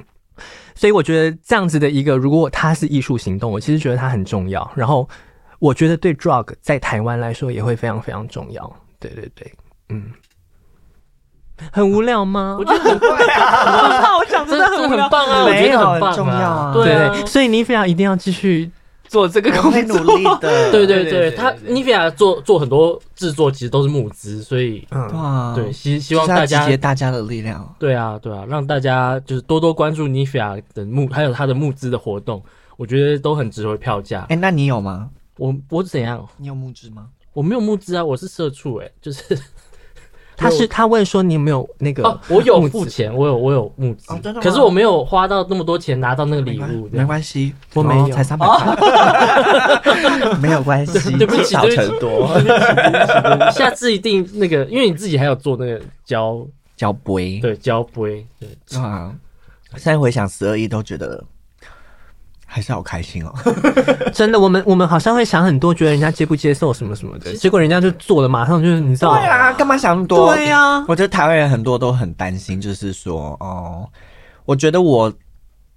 [0.75, 4.71] 所以我觉得这样子的一个，如果它是艺术行动，我其实觉得它很重要。
[4.75, 5.09] 然后
[5.59, 8.75] 我觉得对 drug 在台湾来说也会非常非常重要。
[8.99, 9.51] 对对对，
[9.89, 10.11] 嗯，
[11.71, 12.57] 很无聊吗？
[12.61, 13.17] 我觉得很棒啊！
[13.97, 15.43] 我怕我讲真的很很棒啊！
[15.45, 16.73] 我觉得很棒，重要啊！
[16.73, 18.71] 对，对，所以尼菲亚一定要继续
[19.11, 20.71] 做这个工作，努力的。
[20.71, 27.75] 对对对，他尼菲亚做做很多制作，其实都是募资，所以嗯，对，希希望大家集结大家的力量。
[27.77, 32.41] 对啊，对啊，让大家就是多多关注尼菲亚的募，还有他的募资的活动，
[32.77, 34.25] 我觉得都很值回票价。
[34.29, 35.09] 哎，那你有吗？
[35.37, 36.25] 我我怎样？
[36.37, 37.07] 你有募资吗？
[37.33, 39.37] 我没有募资啊，我是社畜哎、欸，就是
[40.41, 42.03] 他是他问说你有没有那个？
[42.03, 48.75] 哦，我有付钱，我有我有募资、哦，可是我没有花到那么多钱拿到那个礼物，没关系，我没有，才三百块，
[50.41, 52.27] 没有关系，对不起，少成多，
[53.51, 58.79] 下次一定那个，因为你自己还有做那个胶胶杯，对胶杯，对。
[58.79, 59.13] 啊，
[59.73, 61.23] 现在回想十二亿都觉得。
[62.53, 63.33] 还是好开心哦！
[64.11, 69.13] 真的，我们我们好像会想很多，觉得人家接不接受什么什么的，结果人家就做了，马上就是你知道？
[69.15, 70.35] 对啊，干嘛想那么多？
[70.35, 73.87] 对呀、啊，我觉得台湾人很多都很担心，就是说，哦，
[74.43, 75.11] 我觉得我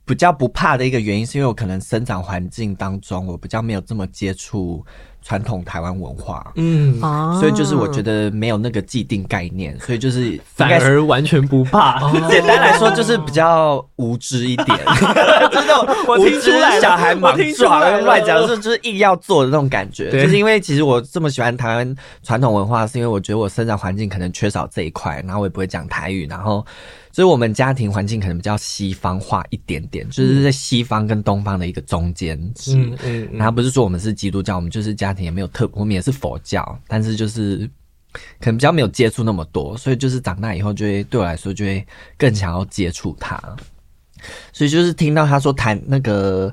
[0.04, 4.84] 比较不怕的一个原因，是因为我可能生长环境当中，我比较没有这么接触。
[5.26, 7.00] 传统台湾文化，嗯，
[7.40, 11.98] 所以就是我觉得没有那个既定概念，所以就是反而完全不怕。
[12.28, 14.78] 简单来说，就是比较无知一点，
[15.50, 20.10] 就是那种无知小孩莽撞乱讲，是就是硬要做的那种感觉。
[20.10, 26.62] 就是因为其实我这么喜欢台湾传统文化，是因为我觉得我生长环境可能缺少这一块，然后我也不会讲台语，然后。
[27.14, 32.74] 所以，我们家庭环境可能比较西方化一点点，就是在西方跟东方的一个中间值。
[32.74, 37.70] 嗯嗯，然后不是说我们是基督教，我们就是家庭也没有特，我们也是佛教，但是就是
[38.40, 41.86] 可能比较没有接触那么多，所以就是长大以后就会对我来说就会
[42.18, 43.40] 更想要接触它。
[44.52, 46.52] 所以就是听到他说台那个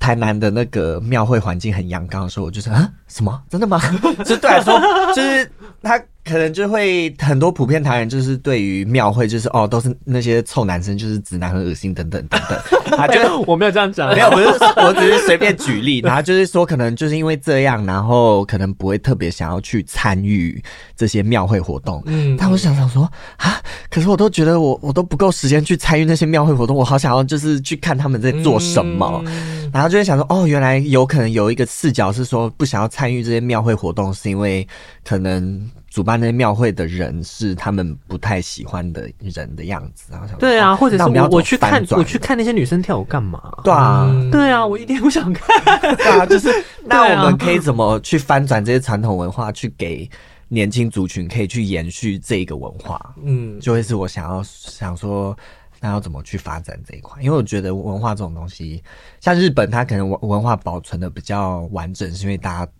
[0.00, 3.40] 台南的那个庙会环境很阳刚的时候，我就说啊，什么？
[3.48, 3.80] 真的吗？
[4.26, 4.76] 就对来说，
[5.14, 5.48] 就是
[5.84, 6.02] 他。
[6.24, 12.58] 可能就会很多普遍台人就是对于庙会就是哦都是那些臭男生就是直男很恶心等等等等，
[12.96, 20.62] 他就我没有这样讲，没有，不是，我只是随便举例，然后就是说可能就是因为这样，然后可能不会特别想要去参与
[20.96, 22.02] 这些庙会活动。
[22.06, 23.02] 嗯，但我想想说
[23.36, 23.60] 啊，
[23.90, 34.66] 可是我都觉得我我都不够时间去参与那些庙会活动，我好想要就是去看他们在做什么，嗯、然后就会想说哦，原来有可能有一个视角是说不想要参与这些庙会活动，是因为
[35.04, 35.70] 可能。
[35.94, 43.40] 主办那些庙会的人是他们不太喜欢的人的样子，然后想对啊，或者是我我去看我去看那些女生跳舞干嘛？
[43.62, 45.56] 对啊，对啊，我一点不想看。
[45.96, 46.48] 对啊，就是
[46.84, 50.10] 那我们可以怎么去翻转这些传统文化，去给
[50.48, 53.14] 年轻族群可以去延续这一个文化？
[53.22, 55.36] 嗯，就会是我想要想说，
[55.78, 57.22] 那要怎么去发展这一块？
[57.22, 58.82] 因为我觉得文化这种东西，
[59.20, 62.72] 像日本，它可能文文化保存的比较完整，是因为大家。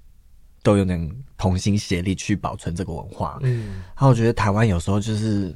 [0.64, 5.54] 都有点同心协力去保存这个文化，嗯，然后我觉得台湾有时候就是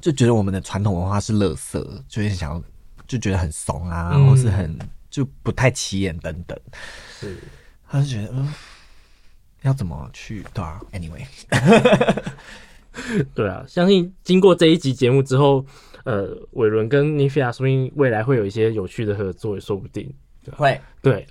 [0.00, 2.62] 就觉得我们的传统文化是垃圾，就是想要
[3.08, 4.78] 就觉得很怂啊，嗯、或是很
[5.10, 6.56] 就不太起眼等等，
[7.18, 7.36] 是，
[7.88, 8.54] 他就觉得嗯，
[9.62, 11.26] 要怎么去对啊？Anyway，
[13.34, 15.66] 对啊，相信经过这一集节目之后，
[16.04, 20.08] 呃，伟伦跟尼菲亚说不定未来会有一些有趣的合作，也说不定。
[20.56, 21.24] 会，对，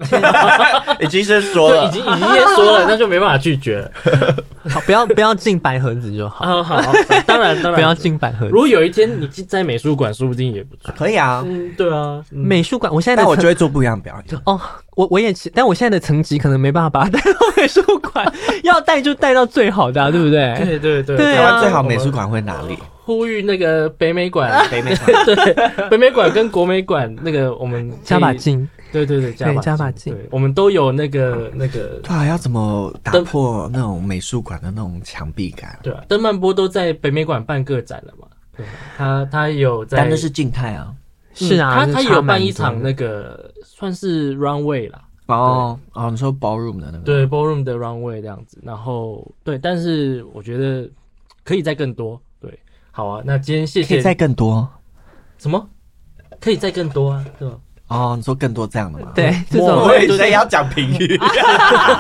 [1.04, 3.92] 已经是说了，已经已经先说了，那就没办法拒绝了。
[4.72, 6.46] 好，不要不要进白盒子就好。
[6.46, 6.94] 好好，
[7.28, 8.52] 当然当然不要进白盒子。
[8.54, 10.94] 如果有一天你在美术馆，说不定也不错。
[10.98, 14.42] 可以啊，嗯，对啊，美术馆，我现在但我就会做不一样表演。
[14.46, 14.58] 哦，
[14.96, 18.26] 我我也是，但我现在的层级可能没办法把它带到美术馆，
[18.64, 20.56] 要带就带到最好的，对不对？
[20.58, 22.78] 对对对，对台湾最好美术馆会哪里？
[23.04, 28.68] 呼吁那个北美馆，北美馆对，北美馆跟国美馆那个我们加把劲。
[28.92, 30.16] 对对对，加把加把劲。
[30.30, 32.00] 我们都有那个那个。
[32.04, 35.78] 对啊，要怎么打破那种美术馆的那种墙壁感？
[35.82, 38.28] 对啊，邓曼波都在北美馆办个展了嘛？
[38.56, 40.94] 对，他他有在，但那是静态啊。
[41.34, 45.02] 是啊，他他有办一场那个算是 runway 啦。
[45.26, 47.04] 哦哦，你说 ballroom 的那个？
[47.04, 48.60] 对，ballroom 的 runway 这样子。
[48.64, 50.88] 然后对，但是我觉得
[51.44, 52.22] 可以再更多。
[52.40, 52.58] 对，
[52.92, 53.96] 好啊，那今天谢谢。
[53.96, 54.70] 可以再更多？
[55.38, 55.68] 什么？
[56.40, 57.26] 可以再更多啊？
[57.40, 57.58] 对吧？
[57.88, 59.08] 哦，你说更多这样的吗？
[59.14, 61.20] 对，这种我以为要讲评语。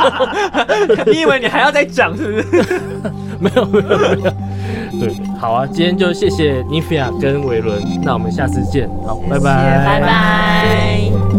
[1.05, 2.81] 你以为你还要再讲是不是？
[3.39, 4.33] 没有没有没有。
[4.99, 11.34] 对，好啊，今天就谢谢 Nifia 跟维伦，那我们下次见，好，拜拜，拜拜。